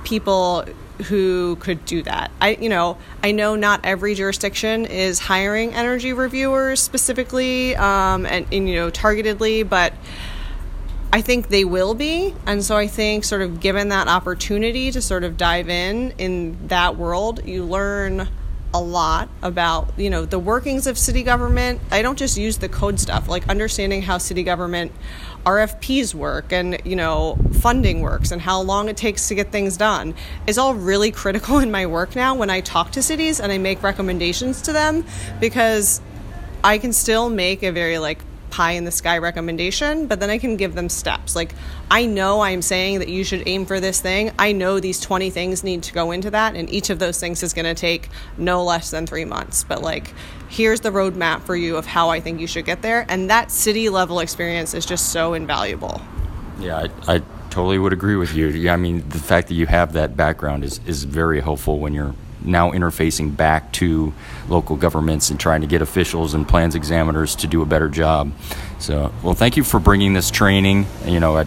people 0.04 0.66
who 1.08 1.56
could 1.58 1.86
do 1.86 2.02
that. 2.04 2.32
I 2.42 2.52
you 2.60 2.70
know 2.70 2.98
I 3.24 3.32
know 3.32 3.56
not 3.56 3.82
every 3.84 4.16
jurisdiction 4.16 4.86
is 4.86 5.20
hiring 5.20 5.74
energy 5.74 6.14
reviewers 6.14 6.80
specifically 6.80 7.76
um, 7.76 8.26
and, 8.26 8.48
and 8.52 8.70
you 8.70 8.76
know 8.76 8.90
targetedly, 8.90 9.68
but 9.68 9.94
I 11.12 11.22
think 11.22 11.48
they 11.48 11.64
will 11.64 11.94
be, 11.94 12.36
and 12.46 12.64
so 12.64 12.76
I 12.76 12.88
think 12.88 13.24
sort 13.24 13.42
of 13.42 13.60
given 13.60 13.90
that 13.90 14.08
opportunity 14.08 14.92
to 14.92 15.02
sort 15.02 15.24
of 15.24 15.38
dive 15.38 15.70
in 15.70 16.14
in 16.18 16.68
that 16.68 16.98
world, 16.98 17.46
you 17.46 17.64
learn 17.64 18.28
a 18.74 18.82
lot 18.82 19.30
about 19.42 19.98
you 19.98 20.10
know 20.10 20.26
the 20.26 20.40
workings 20.40 20.88
of 20.88 20.98
city 20.98 21.24
government. 21.24 21.82
I 21.92 22.02
don't 22.02 22.18
just 22.18 22.38
use 22.38 22.58
the 22.58 22.70
code 22.70 23.00
stuff 23.00 23.28
like 23.28 23.48
understanding 23.48 24.02
how 24.02 24.18
city 24.18 24.44
government 24.44 24.92
rfps 25.48 26.14
work 26.14 26.52
and 26.52 26.78
you 26.84 26.96
know 26.96 27.38
funding 27.62 28.02
works 28.02 28.32
and 28.32 28.42
how 28.42 28.62
long 28.62 28.90
it 28.90 28.98
takes 28.98 29.30
to 29.30 29.36
get 29.36 29.50
things 29.50 29.78
done 29.78 30.14
is 30.46 30.58
all 30.58 30.76
really 30.76 31.10
critical 31.10 31.60
in 31.60 31.72
my 31.72 31.86
work 31.86 32.18
now 32.18 32.36
when 32.36 32.50
i 32.50 32.60
talk 32.60 32.92
to 32.92 33.02
cities 33.02 33.40
and 33.40 33.50
i 33.50 33.58
make 33.58 33.82
recommendations 33.82 34.62
to 34.62 34.74
them 34.74 35.06
because 35.40 36.02
i 36.66 36.78
can 36.78 36.92
still 36.92 37.30
make 37.30 37.64
a 37.64 37.72
very 37.72 37.98
like 37.98 38.20
pie 38.50 38.72
in 38.72 38.86
the 38.86 38.92
sky 38.92 39.18
recommendation, 39.18 40.08
but 40.08 40.20
then 40.20 40.30
I 40.30 40.38
can 40.38 40.58
give 40.58 40.76
them 40.76 40.90
steps. 40.90 41.36
Like, 41.36 41.54
I 41.90 42.06
know 42.06 42.42
I'm 42.42 42.62
saying 42.62 43.00
that 43.00 43.10
you 43.10 43.24
should 43.24 43.44
aim 43.46 43.66
for 43.66 43.80
this 43.80 44.02
thing. 44.02 44.32
I 44.40 44.52
know 44.52 44.80
these 44.80 45.00
20 45.00 45.30
things 45.30 45.64
need 45.64 45.84
to 45.84 45.94
go 45.94 46.12
into 46.12 46.32
that, 46.32 46.56
and 46.56 46.70
each 46.70 46.90
of 46.90 47.00
those 47.00 47.20
things 47.20 47.44
is 47.44 47.54
going 47.54 47.66
to 47.66 47.76
take 47.76 48.10
no 48.38 48.64
less 48.64 48.92
than 48.92 49.06
three 49.06 49.26
months. 49.26 49.64
But, 49.64 49.82
like, 49.82 50.14
here's 50.50 50.82
the 50.82 50.90
roadmap 50.90 51.42
for 51.42 51.56
you 51.56 51.78
of 51.78 51.86
how 51.86 52.10
I 52.10 52.20
think 52.20 52.40
you 52.40 52.48
should 52.48 52.66
get 52.66 52.82
there. 52.82 53.06
And 53.10 53.30
that 53.30 53.52
city 53.52 53.90
level 53.90 54.20
experience 54.20 54.74
is 54.74 54.86
just 54.86 55.12
so 55.12 55.34
invaluable. 55.34 56.02
Yeah, 56.60 56.88
I, 57.08 57.16
I 57.16 57.22
totally 57.50 57.78
would 57.78 57.94
agree 57.94 58.16
with 58.16 58.34
you. 58.34 58.48
Yeah, 58.48 58.74
I 58.74 58.78
mean, 58.78 59.08
the 59.10 59.20
fact 59.20 59.48
that 59.50 59.56
you 59.56 59.66
have 59.68 59.94
that 59.94 60.16
background 60.16 60.64
is, 60.64 60.80
is 60.86 61.04
very 61.04 61.42
helpful 61.42 61.80
when 61.80 61.94
you're 61.94 62.16
now 62.42 62.72
interfacing 62.72 63.36
back 63.36 63.72
to 63.74 64.14
local 64.48 64.76
governments 64.76 65.30
and 65.30 65.40
trying 65.40 65.62
to 65.62 65.68
get 65.68 65.82
officials 65.82 66.34
and 66.34 66.48
plans 66.48 66.76
examiners 66.76 67.36
to 67.38 67.48
do 67.48 67.62
a 67.62 67.66
better 67.66 67.90
job. 67.90 68.32
So, 68.80 69.12
well, 69.24 69.34
thank 69.34 69.58
you 69.58 69.64
for 69.64 69.80
bringing 69.80 70.14
this 70.14 70.32
training. 70.32 70.86
You 71.06 71.20
know, 71.20 71.38
I, 71.38 71.46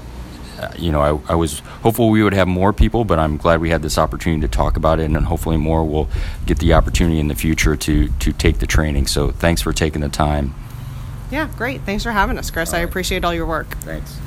you 0.76 0.92
know, 0.92 1.00
I, 1.00 1.32
I 1.32 1.34
was 1.36 1.60
hopeful 1.82 2.10
we 2.10 2.22
would 2.22 2.34
have 2.34 2.48
more 2.48 2.72
people, 2.72 3.04
but 3.04 3.18
I'm 3.18 3.36
glad 3.36 3.60
we 3.60 3.70
had 3.70 3.82
this 3.82 3.98
opportunity 3.98 4.42
to 4.42 4.48
talk 4.48 4.76
about 4.76 5.00
it, 5.00 5.04
and 5.04 5.16
hopefully 5.16 5.56
more 5.56 5.84
will 5.84 6.08
get 6.46 6.58
the 6.58 6.74
opportunity 6.74 7.18
in 7.18 7.28
the 7.28 7.34
future 7.34 7.76
to 7.76 8.08
to 8.08 8.32
take 8.32 8.58
the 8.58 8.66
training. 8.66 9.06
So, 9.06 9.30
thanks 9.30 9.62
for 9.62 9.72
taking 9.72 10.00
the 10.00 10.08
time. 10.08 10.54
Yeah, 11.30 11.48
great. 11.56 11.82
Thanks 11.82 12.02
for 12.02 12.10
having 12.10 12.38
us, 12.38 12.50
Chris. 12.50 12.74
I 12.74 12.80
appreciate 12.80 13.24
all 13.24 13.32
your 13.32 13.46
work. 13.46 13.76
Thanks. 13.78 14.18